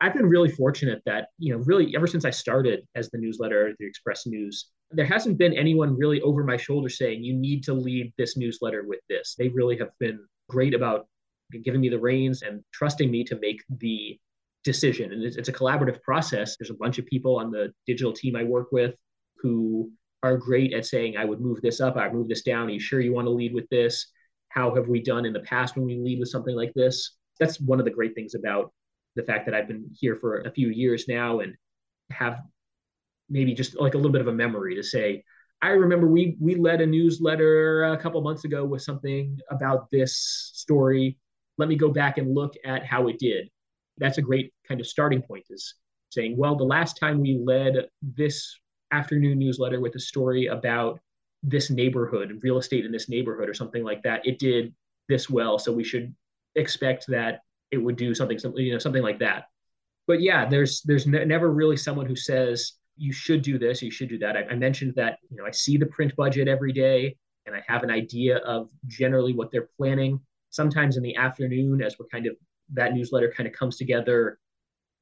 I've 0.00 0.14
been 0.14 0.26
really 0.26 0.50
fortunate 0.50 1.02
that 1.06 1.28
you 1.38 1.52
know 1.52 1.62
really 1.64 1.94
ever 1.94 2.08
since 2.08 2.24
i 2.24 2.30
started 2.30 2.80
as 2.96 3.08
the 3.10 3.18
newsletter 3.18 3.72
the 3.78 3.86
express 3.86 4.26
news 4.26 4.70
there 4.92 5.06
hasn't 5.06 5.38
been 5.38 5.54
anyone 5.54 5.96
really 5.96 6.20
over 6.20 6.44
my 6.44 6.56
shoulder 6.56 6.88
saying 6.88 7.24
you 7.24 7.34
need 7.34 7.62
to 7.64 7.74
lead 7.74 8.12
this 8.18 8.36
newsletter 8.36 8.84
with 8.86 9.00
this. 9.08 9.34
They 9.38 9.48
really 9.48 9.76
have 9.78 9.90
been 9.98 10.20
great 10.48 10.74
about 10.74 11.06
giving 11.64 11.80
me 11.80 11.88
the 11.88 11.98
reins 11.98 12.42
and 12.42 12.62
trusting 12.72 13.10
me 13.10 13.24
to 13.24 13.38
make 13.38 13.62
the 13.78 14.18
decision. 14.64 15.12
And 15.12 15.22
it's, 15.22 15.36
it's 15.36 15.48
a 15.48 15.52
collaborative 15.52 16.00
process. 16.02 16.56
There's 16.56 16.70
a 16.70 16.74
bunch 16.74 16.98
of 16.98 17.06
people 17.06 17.38
on 17.38 17.50
the 17.50 17.72
digital 17.86 18.12
team 18.12 18.36
i 18.36 18.44
work 18.44 18.68
with 18.70 18.94
who 19.36 19.90
are 20.22 20.36
great 20.36 20.72
at 20.72 20.86
saying 20.86 21.16
i 21.16 21.24
would 21.24 21.40
move 21.40 21.60
this 21.62 21.80
up 21.80 21.96
i 21.96 22.06
would 22.06 22.14
move 22.14 22.28
this 22.28 22.42
down. 22.42 22.68
Are 22.68 22.70
you 22.70 22.80
sure 22.80 23.00
you 23.00 23.12
want 23.12 23.26
to 23.26 23.30
lead 23.30 23.54
with 23.54 23.68
this 23.70 24.06
how 24.52 24.74
have 24.74 24.88
we 24.88 25.02
done 25.02 25.24
in 25.24 25.32
the 25.32 25.40
past 25.40 25.76
when 25.76 25.86
we 25.86 25.96
lead 25.96 26.20
with 26.20 26.28
something 26.28 26.54
like 26.54 26.72
this? 26.74 27.16
That's 27.40 27.60
one 27.60 27.78
of 27.78 27.84
the 27.84 27.90
great 27.90 28.14
things 28.14 28.34
about 28.34 28.72
the 29.16 29.22
fact 29.22 29.46
that 29.46 29.54
I've 29.54 29.68
been 29.68 29.90
here 29.98 30.16
for 30.16 30.40
a 30.40 30.50
few 30.50 30.68
years 30.68 31.06
now 31.08 31.40
and 31.40 31.54
have 32.10 32.40
maybe 33.28 33.54
just 33.54 33.78
like 33.80 33.94
a 33.94 33.96
little 33.96 34.12
bit 34.12 34.20
of 34.20 34.28
a 34.28 34.32
memory 34.32 34.74
to 34.74 34.82
say, 34.82 35.24
I 35.62 35.68
remember 35.68 36.08
we 36.08 36.36
we 36.40 36.56
led 36.56 36.80
a 36.80 36.86
newsletter 36.86 37.84
a 37.84 37.96
couple 37.96 38.20
months 38.20 38.44
ago 38.44 38.64
with 38.64 38.82
something 38.82 39.38
about 39.50 39.88
this 39.90 40.50
story. 40.54 41.16
Let 41.56 41.68
me 41.68 41.76
go 41.76 41.88
back 41.88 42.18
and 42.18 42.34
look 42.34 42.54
at 42.64 42.84
how 42.84 43.06
it 43.08 43.18
did. 43.18 43.48
That's 43.98 44.18
a 44.18 44.22
great 44.22 44.52
kind 44.66 44.80
of 44.80 44.86
starting 44.86 45.22
point 45.22 45.44
is 45.50 45.74
saying, 46.10 46.36
well, 46.36 46.56
the 46.56 46.64
last 46.64 46.98
time 46.98 47.20
we 47.20 47.40
led 47.42 47.86
this 48.02 48.54
afternoon 48.90 49.38
newsletter 49.38 49.80
with 49.80 49.94
a 49.94 50.00
story 50.00 50.46
about 50.46 51.00
this 51.42 51.70
neighborhood 51.70 52.30
and 52.30 52.42
real 52.42 52.58
estate 52.58 52.84
in 52.84 52.92
this 52.92 53.08
neighborhood 53.08 53.48
or 53.48 53.54
something 53.54 53.82
like 53.82 54.02
that 54.02 54.26
it 54.26 54.38
did 54.38 54.72
this 55.08 55.28
well. 55.28 55.58
So 55.58 55.72
we 55.72 55.84
should 55.84 56.14
expect 56.54 57.06
that 57.08 57.40
it 57.70 57.78
would 57.78 57.96
do 57.96 58.14
something 58.14 58.38
something 58.38 58.64
you 58.64 58.72
know 58.72 58.78
something 58.78 59.02
like 59.02 59.18
that. 59.18 59.44
But 60.06 60.20
yeah 60.20 60.48
there's 60.48 60.82
there's 60.82 61.06
ne- 61.06 61.24
never 61.24 61.52
really 61.52 61.76
someone 61.76 62.06
who 62.06 62.16
says 62.16 62.74
you 62.96 63.12
should 63.12 63.42
do 63.42 63.58
this 63.58 63.82
you 63.82 63.90
should 63.90 64.08
do 64.08 64.18
that. 64.18 64.36
I, 64.36 64.44
I 64.50 64.54
mentioned 64.54 64.94
that 64.96 65.18
you 65.30 65.36
know 65.36 65.46
i 65.46 65.50
see 65.50 65.76
the 65.76 65.86
print 65.86 66.14
budget 66.16 66.46
every 66.46 66.72
day 66.72 67.16
and 67.46 67.56
i 67.56 67.62
have 67.66 67.82
an 67.82 67.90
idea 67.90 68.38
of 68.38 68.68
generally 68.86 69.32
what 69.32 69.50
they're 69.50 69.68
planning. 69.76 70.20
Sometimes 70.50 70.96
in 70.96 71.02
the 71.02 71.16
afternoon 71.16 71.82
as 71.82 71.98
we're 71.98 72.06
kind 72.06 72.26
of 72.26 72.36
that 72.74 72.94
newsletter 72.94 73.32
kind 73.36 73.46
of 73.48 73.54
comes 73.54 73.76
together 73.76 74.38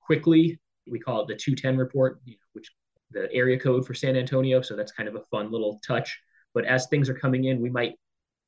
quickly 0.00 0.58
we 0.90 0.98
call 0.98 1.22
it 1.22 1.28
the 1.28 1.36
210 1.36 1.76
report 1.76 2.20
which 2.54 2.70
the 3.10 3.30
area 3.32 3.58
code 3.58 3.86
for 3.86 3.92
san 3.92 4.16
antonio. 4.16 4.62
So 4.62 4.76
that's 4.76 4.92
kind 4.92 5.08
of 5.08 5.16
a 5.16 5.22
fun 5.30 5.50
little 5.50 5.80
touch 5.86 6.18
but 6.54 6.64
as 6.64 6.86
things 6.86 7.08
are 7.08 7.14
coming 7.14 7.44
in, 7.44 7.60
we 7.60 7.70
might 7.70 7.94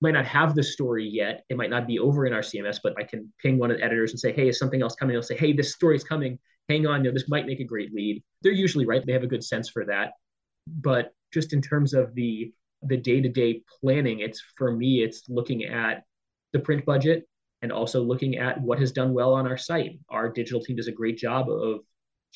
might 0.00 0.14
not 0.14 0.26
have 0.26 0.56
the 0.56 0.62
story 0.62 1.08
yet. 1.08 1.44
It 1.48 1.56
might 1.56 1.70
not 1.70 1.86
be 1.86 2.00
over 2.00 2.26
in 2.26 2.32
our 2.32 2.40
CMS, 2.40 2.80
but 2.82 2.92
I 2.98 3.04
can 3.04 3.32
ping 3.40 3.56
one 3.56 3.70
of 3.70 3.76
the 3.76 3.84
editors 3.84 4.10
and 4.10 4.18
say, 4.18 4.32
hey, 4.32 4.48
is 4.48 4.58
something 4.58 4.82
else 4.82 4.96
coming? 4.96 5.14
I'll 5.14 5.22
say, 5.22 5.36
hey, 5.36 5.52
this 5.52 5.72
story's 5.72 6.02
coming. 6.02 6.40
Hang 6.68 6.88
on, 6.88 7.04
you 7.04 7.10
know, 7.10 7.14
this 7.14 7.28
might 7.28 7.46
make 7.46 7.60
a 7.60 7.64
great 7.64 7.94
lead. 7.94 8.20
They're 8.42 8.50
usually 8.50 8.84
right. 8.84 9.06
They 9.06 9.12
have 9.12 9.22
a 9.22 9.28
good 9.28 9.44
sense 9.44 9.68
for 9.68 9.84
that. 9.84 10.14
But 10.66 11.14
just 11.32 11.52
in 11.52 11.62
terms 11.62 11.94
of 11.94 12.14
the 12.14 12.52
the 12.84 12.96
day-to-day 12.96 13.62
planning, 13.80 14.20
it's 14.20 14.42
for 14.56 14.72
me, 14.72 15.04
it's 15.04 15.28
looking 15.28 15.64
at 15.64 16.02
the 16.52 16.58
print 16.58 16.84
budget 16.84 17.28
and 17.62 17.70
also 17.70 18.02
looking 18.02 18.38
at 18.38 18.60
what 18.60 18.80
has 18.80 18.90
done 18.90 19.14
well 19.14 19.32
on 19.34 19.46
our 19.46 19.56
site. 19.56 20.00
Our 20.08 20.28
digital 20.28 20.60
team 20.60 20.74
does 20.74 20.88
a 20.88 20.92
great 20.92 21.16
job 21.16 21.48
of 21.48 21.82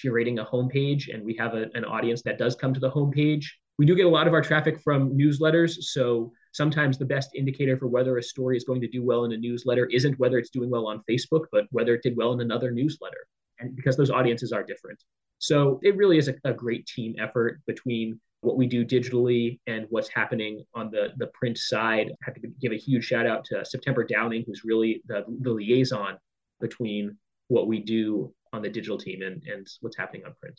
curating 0.00 0.40
a 0.40 0.44
homepage, 0.44 1.12
and 1.12 1.24
we 1.24 1.34
have 1.34 1.54
a, 1.54 1.66
an 1.74 1.84
audience 1.84 2.22
that 2.22 2.38
does 2.38 2.54
come 2.54 2.72
to 2.74 2.80
the 2.80 2.90
homepage 2.90 3.46
we 3.78 3.86
do 3.86 3.94
get 3.94 4.06
a 4.06 4.10
lot 4.10 4.26
of 4.26 4.32
our 4.32 4.40
traffic 4.40 4.80
from 4.80 5.16
newsletters. 5.16 5.82
So 5.82 6.32
sometimes 6.52 6.96
the 6.96 7.04
best 7.04 7.34
indicator 7.34 7.76
for 7.76 7.88
whether 7.88 8.16
a 8.16 8.22
story 8.22 8.56
is 8.56 8.64
going 8.64 8.80
to 8.80 8.88
do 8.88 9.04
well 9.04 9.24
in 9.24 9.32
a 9.32 9.36
newsletter 9.36 9.86
isn't 9.86 10.18
whether 10.18 10.38
it's 10.38 10.50
doing 10.50 10.70
well 10.70 10.86
on 10.86 11.02
Facebook, 11.08 11.44
but 11.52 11.66
whether 11.70 11.94
it 11.94 12.02
did 12.02 12.16
well 12.16 12.32
in 12.32 12.40
another 12.40 12.70
newsletter. 12.70 13.26
And 13.58 13.76
because 13.76 13.96
those 13.96 14.10
audiences 14.10 14.52
are 14.52 14.62
different. 14.62 15.02
So 15.38 15.80
it 15.82 15.96
really 15.96 16.18
is 16.18 16.28
a, 16.28 16.34
a 16.44 16.52
great 16.52 16.86
team 16.86 17.14
effort 17.18 17.60
between 17.66 18.18
what 18.40 18.56
we 18.56 18.66
do 18.66 18.84
digitally 18.84 19.58
and 19.66 19.86
what's 19.90 20.08
happening 20.08 20.64
on 20.74 20.90
the, 20.90 21.08
the 21.16 21.26
print 21.28 21.58
side. 21.58 22.08
I 22.10 22.24
have 22.24 22.34
to 22.34 22.48
give 22.60 22.72
a 22.72 22.76
huge 22.76 23.04
shout 23.04 23.26
out 23.26 23.44
to 23.46 23.64
September 23.64 24.04
Downing, 24.04 24.44
who's 24.46 24.62
really 24.64 25.02
the, 25.06 25.24
the 25.40 25.50
liaison 25.50 26.16
between 26.60 27.16
what 27.48 27.66
we 27.66 27.80
do 27.80 28.32
on 28.52 28.62
the 28.62 28.68
digital 28.68 28.98
team 28.98 29.22
and, 29.22 29.42
and 29.46 29.66
what's 29.80 29.96
happening 29.96 30.24
on 30.24 30.34
print. 30.40 30.58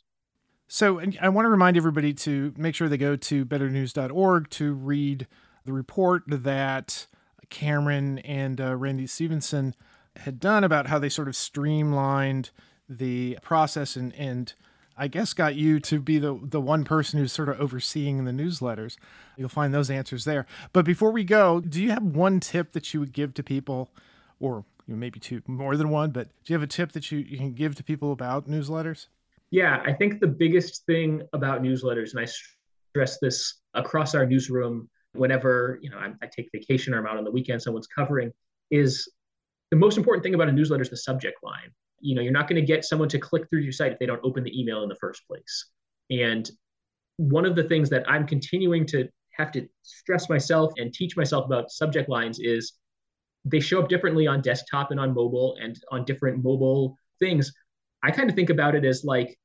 So 0.68 1.00
I 1.22 1.30
want 1.30 1.46
to 1.46 1.50
remind 1.50 1.78
everybody 1.78 2.14
to 2.14 2.54
make 2.58 2.76
sure 2.76 2.90
they 2.90 2.98
go 2.98 3.16
to 3.16 3.46
betternews.org 3.46 4.50
to 4.50 4.74
read 4.74 5.28
the 5.66 5.74
report 5.74 6.24
that 6.28 7.08
Cameron 7.50 8.20
and 8.20 8.60
uh, 8.60 8.76
Randy 8.76 9.08
Stevenson 9.08 9.76
had 10.18 10.40
done 10.40 10.64
about 10.64 10.88
how 10.88 11.00
they 11.00 11.10
sort 11.10 11.30
of 11.30 11.36
streamlined 11.36 12.50
the 12.90 13.38
process 13.42 13.96
and, 13.96 14.14
and 14.16 14.54
I 14.98 15.08
guess 15.08 15.34
got 15.34 15.56
you 15.56 15.80
to 15.82 16.00
be 16.00 16.18
the 16.18 16.40
the 16.42 16.60
one 16.60 16.84
person 16.84 17.20
who's 17.20 17.32
sort 17.32 17.50
of 17.50 17.60
overseeing 17.62 18.26
the 18.26 18.32
newsletters. 18.32 18.98
You'll 19.38 19.48
find 19.48 19.74
those 19.74 19.92
answers 19.92 20.26
there. 20.26 20.48
But 20.74 20.86
before 20.86 21.12
we 21.12 21.24
go, 21.24 21.62
do 21.62 21.82
you 21.82 21.92
have 21.92 22.02
one 22.02 22.40
tip 22.40 22.72
that 22.72 22.94
you 22.94 23.00
would 23.00 23.14
give 23.14 23.36
to 23.36 23.44
people, 23.44 23.92
or 24.40 24.66
you 24.88 24.96
know, 24.96 25.00
maybe 25.00 25.20
two, 25.20 25.44
more 25.46 25.78
than 25.78 25.90
one? 25.90 26.10
But 26.10 26.30
do 26.44 26.52
you 26.52 26.56
have 26.56 26.64
a 26.64 26.68
tip 26.68 26.94
that 26.94 27.12
you, 27.12 27.20
you 27.20 27.38
can 27.38 27.54
give 27.54 27.76
to 27.76 27.84
people 27.84 28.12
about 28.12 28.50
newsletters? 28.50 29.06
Yeah, 29.52 29.82
I 29.86 29.94
think 29.94 30.20
the 30.20 30.28
biggest 30.28 30.86
thing 30.86 31.22
about 31.34 31.62
newsletters, 31.62 32.12
and 32.12 32.20
I 32.20 32.28
stress 32.92 33.18
this 33.20 33.62
across 33.74 34.16
our 34.16 34.26
newsroom 34.26 34.90
whenever 35.14 35.80
you 35.82 35.90
know 35.90 35.98
I, 35.98 36.12
I 36.22 36.28
take 36.28 36.50
vacation 36.52 36.94
or 36.94 37.00
I'm 37.00 37.08
out 37.08 37.18
on 37.18 37.24
the 37.24 37.32
weekend, 37.32 37.62
someone's 37.62 37.88
covering, 37.88 38.32
is 38.72 39.10
the 39.72 39.78
most 39.78 39.98
important 39.98 40.24
thing 40.24 40.36
about 40.36 40.50
a 40.50 40.52
newsletter 40.52 40.84
is 40.84 40.90
the 40.90 40.98
subject 40.98 41.38
line. 41.44 41.72
You 42.00 42.16
know 42.16 42.22
you're 42.22 42.32
not 42.32 42.48
going 42.48 42.62
to 42.62 42.66
get 42.66 42.86
someone 42.86 43.10
to 43.10 43.20
click 43.20 43.50
through 43.50 43.62
your 43.62 43.72
site 43.72 43.92
if 43.92 44.00
they 44.00 44.06
don't 44.06 44.22
open 44.24 44.44
the 44.44 44.60
email 44.60 44.84
in 44.84 44.90
the 44.90 44.96
first 44.96 45.28
place. 45.28 45.70
And 46.10 46.50
one 47.18 47.46
of 47.46 47.56
the 47.56 47.64
things 47.64 47.90
that 47.90 48.08
i'm 48.10 48.26
continuing 48.26 48.86
to 48.86 49.08
have 49.32 49.52
to 49.52 49.68
stress 49.84 50.30
myself 50.30 50.72
and 50.78 50.94
teach 50.94 51.18
myself 51.18 51.46
about 51.46 51.72
subject 51.72 52.10
lines 52.10 52.40
is 52.40 52.74
they 53.46 53.60
show 53.60 53.80
up 53.82 53.90
differently 53.90 54.26
on 54.26 54.42
desktop 54.42 54.92
and 54.92 55.00
on 55.00 55.14
mobile 55.14 55.58
and 55.62 55.80
on 55.92 56.06
different 56.06 56.44
mobile 56.44 56.98
things 57.20 57.52
i 58.04 58.12
kind 58.12 58.30
of 58.30 58.36
think 58.36 58.50
about 58.50 58.76
it 58.76 58.86
as 58.86 59.04
like 59.04 59.38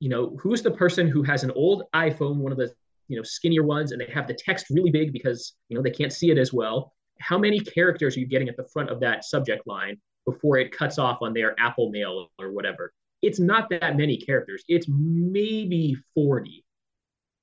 you 0.00 0.08
know 0.08 0.36
who's 0.40 0.62
the 0.62 0.70
person 0.70 1.08
who 1.08 1.22
has 1.22 1.44
an 1.44 1.50
old 1.52 1.84
iphone 1.94 2.36
one 2.36 2.52
of 2.52 2.58
the 2.58 2.72
you 3.08 3.16
know 3.16 3.22
skinnier 3.22 3.62
ones 3.62 3.92
and 3.92 4.00
they 4.00 4.10
have 4.12 4.26
the 4.26 4.34
text 4.34 4.66
really 4.70 4.90
big 4.90 5.12
because 5.12 5.54
you 5.68 5.76
know 5.76 5.82
they 5.82 5.90
can't 5.90 6.12
see 6.12 6.30
it 6.30 6.38
as 6.38 6.52
well 6.52 6.92
how 7.20 7.38
many 7.38 7.58
characters 7.58 8.16
are 8.16 8.20
you 8.20 8.26
getting 8.26 8.48
at 8.48 8.56
the 8.56 8.68
front 8.72 8.90
of 8.90 9.00
that 9.00 9.24
subject 9.24 9.66
line 9.66 9.98
before 10.28 10.58
it 10.58 10.72
cuts 10.72 10.98
off 10.98 11.18
on 11.22 11.32
their 11.32 11.58
Apple 11.58 11.90
Mail 11.90 12.30
or 12.38 12.52
whatever. 12.52 12.92
It's 13.22 13.40
not 13.40 13.70
that 13.70 13.96
many 13.96 14.18
characters. 14.18 14.62
It's 14.68 14.86
maybe 14.88 15.96
40 16.14 16.64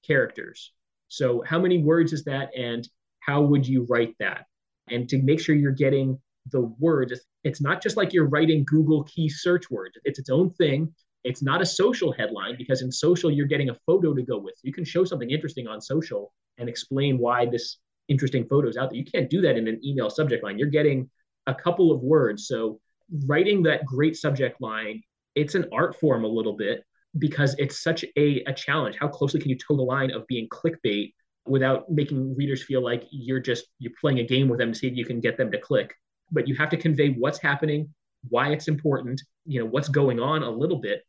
characters. 0.05 0.71
So, 1.07 1.43
how 1.45 1.59
many 1.59 1.79
words 1.79 2.13
is 2.13 2.23
that? 2.25 2.51
And 2.55 2.87
how 3.21 3.41
would 3.41 3.67
you 3.67 3.85
write 3.89 4.15
that? 4.19 4.45
And 4.89 5.09
to 5.09 5.21
make 5.21 5.39
sure 5.39 5.55
you're 5.55 5.71
getting 5.71 6.19
the 6.51 6.61
words, 6.79 7.13
it's 7.43 7.61
not 7.61 7.81
just 7.81 7.97
like 7.97 8.13
you're 8.13 8.27
writing 8.27 8.63
Google 8.65 9.03
key 9.03 9.29
search 9.29 9.69
words, 9.69 9.97
it's 10.03 10.19
its 10.19 10.29
own 10.29 10.51
thing. 10.51 10.93
It's 11.23 11.41
not 11.41 11.61
a 11.61 11.65
social 11.65 12.11
headline 12.11 12.55
because 12.55 12.83
in 12.83 12.91
social, 12.91 13.31
you're 13.31 13.47
getting 13.47 13.69
a 13.69 13.75
photo 13.87 14.13
to 14.13 14.21
go 14.21 14.37
with. 14.37 14.53
You 14.61 14.71
can 14.71 14.85
show 14.85 15.03
something 15.03 15.31
interesting 15.31 15.67
on 15.67 15.81
social 15.81 16.31
and 16.59 16.69
explain 16.69 17.17
why 17.17 17.47
this 17.47 17.77
interesting 18.07 18.45
photo 18.47 18.69
is 18.69 18.77
out 18.77 18.91
there. 18.91 18.99
You 18.99 19.05
can't 19.05 19.29
do 19.29 19.41
that 19.41 19.57
in 19.57 19.67
an 19.67 19.79
email 19.83 20.11
subject 20.11 20.43
line. 20.43 20.59
You're 20.59 20.69
getting 20.69 21.09
a 21.47 21.55
couple 21.55 21.91
of 21.91 22.01
words. 22.01 22.47
So 22.47 22.79
writing 23.25 23.63
that 23.63 23.85
great 23.85 24.15
subject 24.15 24.61
line, 24.61 25.01
it's 25.33 25.55
an 25.55 25.65
art 25.71 25.99
form 25.99 26.23
a 26.25 26.27
little 26.27 26.55
bit 26.55 26.83
because 27.17 27.55
it's 27.57 27.81
such 27.81 28.03
a, 28.17 28.43
a 28.43 28.53
challenge. 28.53 28.97
How 28.99 29.07
closely 29.07 29.39
can 29.39 29.49
you 29.49 29.57
toe 29.57 29.75
the 29.75 29.83
line 29.83 30.11
of 30.11 30.27
being 30.27 30.47
clickbait 30.49 31.13
without 31.47 31.89
making 31.91 32.35
readers 32.35 32.63
feel 32.63 32.83
like 32.83 33.05
you're 33.11 33.39
just 33.39 33.65
you're 33.79 33.93
playing 33.99 34.19
a 34.19 34.23
game 34.23 34.47
with 34.47 34.59
them 34.59 34.73
to 34.73 34.77
see 34.77 34.87
if 34.87 34.95
you 34.95 35.05
can 35.05 35.19
get 35.19 35.37
them 35.37 35.51
to 35.51 35.57
click? 35.57 35.95
But 36.35 36.47
you 36.47 36.55
have 36.55 36.69
to 36.69 36.77
convey 36.77 37.09
what's 37.11 37.39
happening, 37.39 37.89
why 38.29 38.49
it's 38.51 38.67
important, 38.67 39.21
you 39.45 39.59
know, 39.59 39.65
what's 39.65 39.89
going 39.89 40.19
on 40.19 40.43
a 40.43 40.49
little 40.49 40.79
bit, 40.79 41.03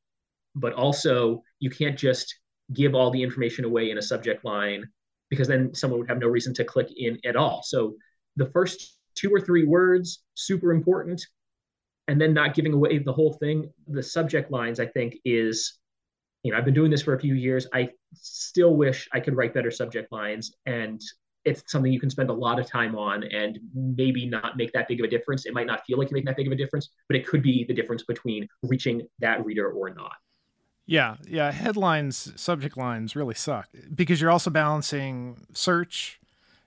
but 0.54 0.72
also 0.72 1.42
you 1.58 1.68
can't 1.68 1.98
just 1.98 2.34
give 2.72 2.94
all 2.94 3.10
the 3.10 3.22
information 3.22 3.64
away 3.64 3.90
in 3.90 3.98
a 3.98 4.02
subject 4.02 4.44
line 4.44 4.84
because 5.28 5.48
then 5.48 5.74
someone 5.74 5.98
would 6.00 6.08
have 6.08 6.20
no 6.20 6.28
reason 6.28 6.54
to 6.54 6.64
click 6.64 6.88
in 6.96 7.18
at 7.24 7.36
all. 7.36 7.62
So 7.62 7.96
the 8.36 8.46
first 8.46 8.98
two 9.16 9.30
or 9.34 9.40
three 9.40 9.64
words, 9.64 10.22
super 10.34 10.70
important. 10.70 11.26
And 12.08 12.20
then 12.20 12.32
not 12.32 12.54
giving 12.54 12.72
away 12.72 12.98
the 12.98 13.12
whole 13.12 13.32
thing. 13.32 13.68
The 13.88 14.02
subject 14.02 14.52
lines, 14.52 14.78
I 14.78 14.86
think, 14.86 15.16
is, 15.24 15.80
you 16.44 16.52
know, 16.52 16.58
I've 16.58 16.64
been 16.64 16.72
doing 16.72 16.92
this 16.92 17.02
for 17.02 17.14
a 17.14 17.20
few 17.20 17.34
years. 17.34 17.66
I 17.74 17.90
still 18.14 18.76
wish 18.76 19.08
I 19.12 19.18
could 19.18 19.34
write 19.34 19.54
better 19.54 19.72
subject 19.72 20.12
lines. 20.12 20.54
And 20.66 21.00
it's 21.46 21.62
something 21.70 21.92
you 21.92 22.00
can 22.00 22.10
spend 22.10 22.28
a 22.28 22.34
lot 22.34 22.58
of 22.58 22.66
time 22.66 22.96
on 22.96 23.22
and 23.24 23.58
maybe 23.74 24.26
not 24.26 24.56
make 24.56 24.72
that 24.72 24.88
big 24.88 25.00
of 25.00 25.04
a 25.04 25.08
difference. 25.08 25.46
It 25.46 25.54
might 25.54 25.66
not 25.66 25.86
feel 25.86 25.98
like 25.98 26.10
you're 26.10 26.16
making 26.16 26.26
that 26.26 26.36
big 26.36 26.48
of 26.48 26.52
a 26.52 26.56
difference, 26.56 26.90
but 27.08 27.16
it 27.16 27.26
could 27.26 27.42
be 27.42 27.64
the 27.64 27.74
difference 27.74 28.02
between 28.02 28.48
reaching 28.62 29.06
that 29.20 29.44
reader 29.44 29.70
or 29.70 29.90
not. 29.90 30.12
Yeah, 30.86 31.16
yeah. 31.26 31.50
Headlines, 31.50 32.32
subject 32.40 32.76
lines 32.76 33.16
really 33.16 33.34
suck 33.34 33.68
because 33.94 34.20
you're 34.20 34.30
also 34.30 34.50
balancing 34.50 35.46
search 35.52 36.20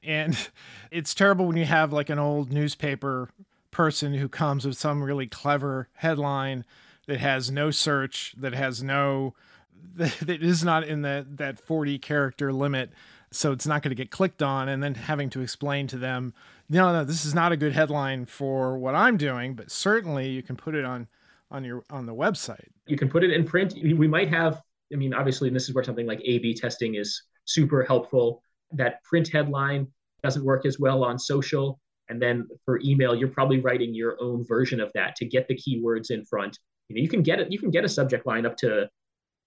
and 0.03 0.49
it's 0.91 1.13
terrible 1.13 1.45
when 1.45 1.57
you 1.57 1.65
have 1.65 1.93
like 1.93 2.09
an 2.09 2.19
old 2.19 2.51
newspaper 2.51 3.29
person 3.71 4.13
who 4.13 4.27
comes 4.27 4.65
with 4.65 4.77
some 4.77 5.03
really 5.03 5.27
clever 5.27 5.87
headline 5.95 6.65
that 7.07 7.19
has 7.19 7.51
no 7.51 7.71
search, 7.71 8.33
that 8.37 8.53
has 8.53 8.83
no, 8.83 9.33
that 9.95 10.41
is 10.43 10.63
not 10.63 10.83
in 10.83 11.01
that, 11.01 11.37
that 11.37 11.59
40 11.59 11.97
character 11.99 12.53
limit. 12.53 12.91
So 13.31 13.51
it's 13.51 13.67
not 13.67 13.83
going 13.83 13.91
to 13.91 13.95
get 13.95 14.11
clicked 14.11 14.41
on. 14.41 14.69
And 14.69 14.81
then 14.81 14.95
having 14.95 15.29
to 15.31 15.41
explain 15.41 15.87
to 15.87 15.97
them, 15.97 16.33
no, 16.69 16.91
no, 16.91 17.03
this 17.03 17.25
is 17.25 17.33
not 17.33 17.51
a 17.51 17.57
good 17.57 17.73
headline 17.73 18.25
for 18.25 18.77
what 18.77 18.95
I'm 18.95 19.17
doing, 19.17 19.55
but 19.55 19.71
certainly 19.71 20.29
you 20.29 20.43
can 20.43 20.55
put 20.55 20.75
it 20.75 20.85
on 20.85 21.07
on 21.51 21.63
your 21.63 21.83
on 21.89 22.05
the 22.05 22.13
website. 22.13 22.67
You 22.85 22.97
can 22.97 23.09
put 23.09 23.23
it 23.23 23.31
in 23.31 23.43
print. 23.43 23.73
We 23.81 24.07
might 24.07 24.29
have 24.29 24.61
I 24.91 24.95
mean, 24.95 25.13
obviously, 25.13 25.49
this 25.49 25.69
is 25.69 25.75
where 25.75 25.83
something 25.83 26.07
like 26.07 26.21
A/B 26.21 26.55
testing 26.55 26.95
is 26.95 27.23
super 27.45 27.83
helpful 27.83 28.41
that 28.71 29.03
print 29.03 29.27
headline 29.27 29.87
doesn't 30.23 30.43
work 30.43 30.65
as 30.65 30.79
well 30.79 31.03
on 31.03 31.17
social. 31.17 31.79
And 32.09 32.21
then 32.21 32.47
for 32.65 32.79
email, 32.83 33.15
you're 33.15 33.29
probably 33.29 33.59
writing 33.59 33.93
your 33.93 34.17
own 34.19 34.45
version 34.45 34.79
of 34.79 34.91
that 34.93 35.15
to 35.17 35.25
get 35.25 35.47
the 35.47 35.55
keywords 35.55 36.11
in 36.11 36.25
front. 36.25 36.57
You 36.87 36.95
know, 36.95 37.01
you 37.01 37.07
can 37.07 37.21
get 37.21 37.39
it, 37.39 37.51
you 37.51 37.59
can 37.59 37.69
get 37.69 37.85
a 37.85 37.89
subject 37.89 38.25
line 38.25 38.45
up 38.45 38.57
to 38.57 38.89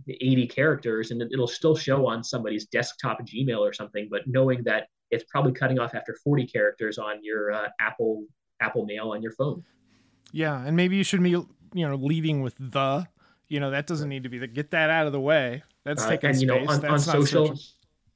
80 0.09 0.49
characters 0.49 1.11
and 1.11 1.23
it'll 1.23 1.47
still 1.47 1.77
show 1.77 2.07
on 2.07 2.25
somebody's 2.25 2.67
desktop 2.67 3.25
Gmail 3.25 3.59
or 3.59 3.73
something, 3.73 4.09
but 4.11 4.23
knowing 4.27 4.63
that 4.65 4.89
it's 5.11 5.25
probably 5.29 5.53
cutting 5.53 5.79
off 5.79 5.95
after 5.95 6.17
40 6.25 6.47
characters 6.47 6.99
on 6.99 7.23
your 7.23 7.53
uh, 7.53 7.69
Apple 7.81 8.25
Apple 8.61 8.87
Mail 8.87 9.11
on 9.11 9.23
your 9.23 9.33
phone. 9.33 9.63
Yeah, 10.33 10.65
and 10.65 10.77
maybe 10.77 10.97
you 10.97 11.05
should 11.05 11.23
be 11.23 11.31
you 11.31 11.47
know 11.75 11.95
leading 11.95 12.43
with 12.43 12.55
the 12.59 13.07
you 13.49 13.61
know 13.61 13.71
that 13.71 13.87
doesn't 13.87 14.09
need 14.09 14.23
to 14.23 14.29
be 14.29 14.39
the 14.39 14.47
get 14.47 14.71
that 14.71 14.91
out 14.91 15.07
of 15.07 15.13
the 15.13 15.21
way. 15.21 15.63
That's 15.85 16.03
uh, 16.05 16.09
taking 16.11 16.31
and, 16.31 16.41
you 16.41 16.49
space. 16.49 16.67
know 16.67 16.73
on, 16.73 16.85
on 16.85 16.99
social. 16.99 17.55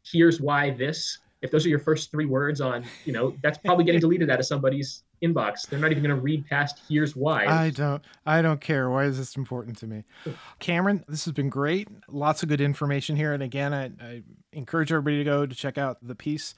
Here's 0.03 0.41
why 0.41 0.71
this 0.71 1.19
if 1.43 1.51
those 1.51 1.67
are 1.67 1.69
your 1.69 1.79
first 1.79 2.11
three 2.11 2.27
words 2.27 2.61
on, 2.61 2.85
you 3.05 3.13
know, 3.13 3.35
that's 3.43 3.59
probably 3.59 3.85
getting 3.85 4.01
deleted 4.07 4.31
out 4.31 4.41
of 4.41 4.47
somebody's 4.47 5.05
inbox. 5.23 5.67
They're 5.67 5.79
not 5.79 5.91
even 5.91 6.03
going 6.03 6.15
to 6.15 6.21
read 6.21 6.47
past 6.47 6.81
here's 6.89 7.17
why. 7.17 7.47
I 7.47 7.71
don't 7.71 8.03
I 8.25 8.43
don't 8.43 8.61
care. 8.61 8.91
Why 8.91 9.05
is 9.05 9.19
this 9.19 9.37
important 9.37 9.79
to 9.79 9.87
me? 9.87 10.05
Cameron, 10.59 11.05
this 11.09 11.25
has 11.25 11.33
been 11.33 11.49
great. 11.49 11.89
Lots 12.09 12.43
of 12.43 12.49
good 12.49 12.61
information 12.61 13.17
here. 13.17 13.33
And 13.33 13.43
again, 13.43 13.73
I, 13.73 13.85
I 14.01 14.23
encourage 14.53 14.93
everybody 14.93 15.19
to 15.19 15.25
go 15.25 15.47
to 15.47 15.55
check 15.55 15.79
out 15.79 15.99
the 16.03 16.15
piece 16.15 16.55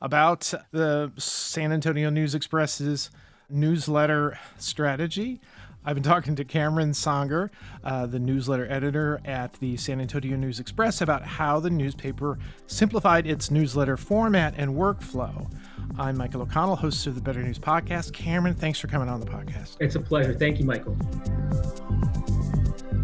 about 0.00 0.52
the 0.72 1.12
San 1.16 1.72
Antonio 1.72 2.10
News 2.10 2.34
Express's 2.34 3.10
newsletter 3.48 4.38
strategy. 4.58 5.40
I've 5.84 5.94
been 5.94 6.04
talking 6.04 6.36
to 6.36 6.44
Cameron 6.44 6.92
Songer, 6.92 7.50
uh, 7.82 8.06
the 8.06 8.20
newsletter 8.20 8.70
editor 8.70 9.20
at 9.24 9.54
the 9.54 9.76
San 9.76 10.00
Antonio 10.00 10.36
News 10.36 10.60
Express, 10.60 11.00
about 11.00 11.24
how 11.24 11.58
the 11.58 11.70
newspaper 11.70 12.38
simplified 12.68 13.26
its 13.26 13.50
newsletter 13.50 13.96
format 13.96 14.54
and 14.56 14.74
workflow. 14.76 15.52
I'm 15.98 16.16
Michael 16.16 16.42
O'Connell, 16.42 16.76
host 16.76 17.06
of 17.08 17.16
the 17.16 17.20
Better 17.20 17.42
News 17.42 17.58
Podcast. 17.58 18.12
Cameron, 18.12 18.54
thanks 18.54 18.78
for 18.78 18.86
coming 18.86 19.08
on 19.08 19.18
the 19.18 19.26
podcast. 19.26 19.76
It's 19.80 19.96
a 19.96 20.00
pleasure. 20.00 20.32
Thank 20.34 20.60
you, 20.60 20.64
Michael. 20.64 20.96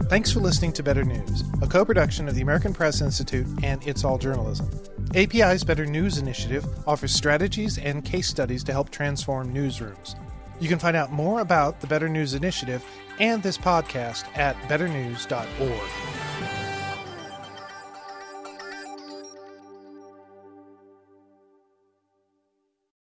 Thanks 0.09 0.33
for 0.33 0.39
listening 0.41 0.73
to 0.75 0.83
Better 0.83 1.05
News, 1.05 1.43
a 1.61 1.67
co 1.67 1.85
production 1.85 2.29
of 2.29 2.37
the 2.37 2.43
American 2.43 2.73
Press 2.73 3.01
Institute 3.01 3.47
and 3.65 3.87
It's 3.87 4.05
All 4.05 4.19
Journalism. 4.19 4.71
API's 5.15 5.65
Better 5.65 5.85
News 5.85 6.19
initiative 6.19 6.65
offers 6.87 7.13
strategies 7.13 7.77
and 7.79 8.05
case 8.05 8.29
studies 8.29 8.63
to 8.65 8.73
help 8.73 8.91
transform 8.91 9.53
newsrooms. 9.53 10.15
You 10.61 10.69
can 10.69 10.79
find 10.79 10.97
out 10.97 11.13
more 11.13 11.41
about 11.41 11.81
the 11.81 11.87
Better 11.87 12.09
News 12.09 12.35
Initiative 12.35 12.85
and 13.21 13.43
this 13.43 13.59
podcast 13.59 14.25
at 14.37 14.57
betternews.org. 14.69 16.18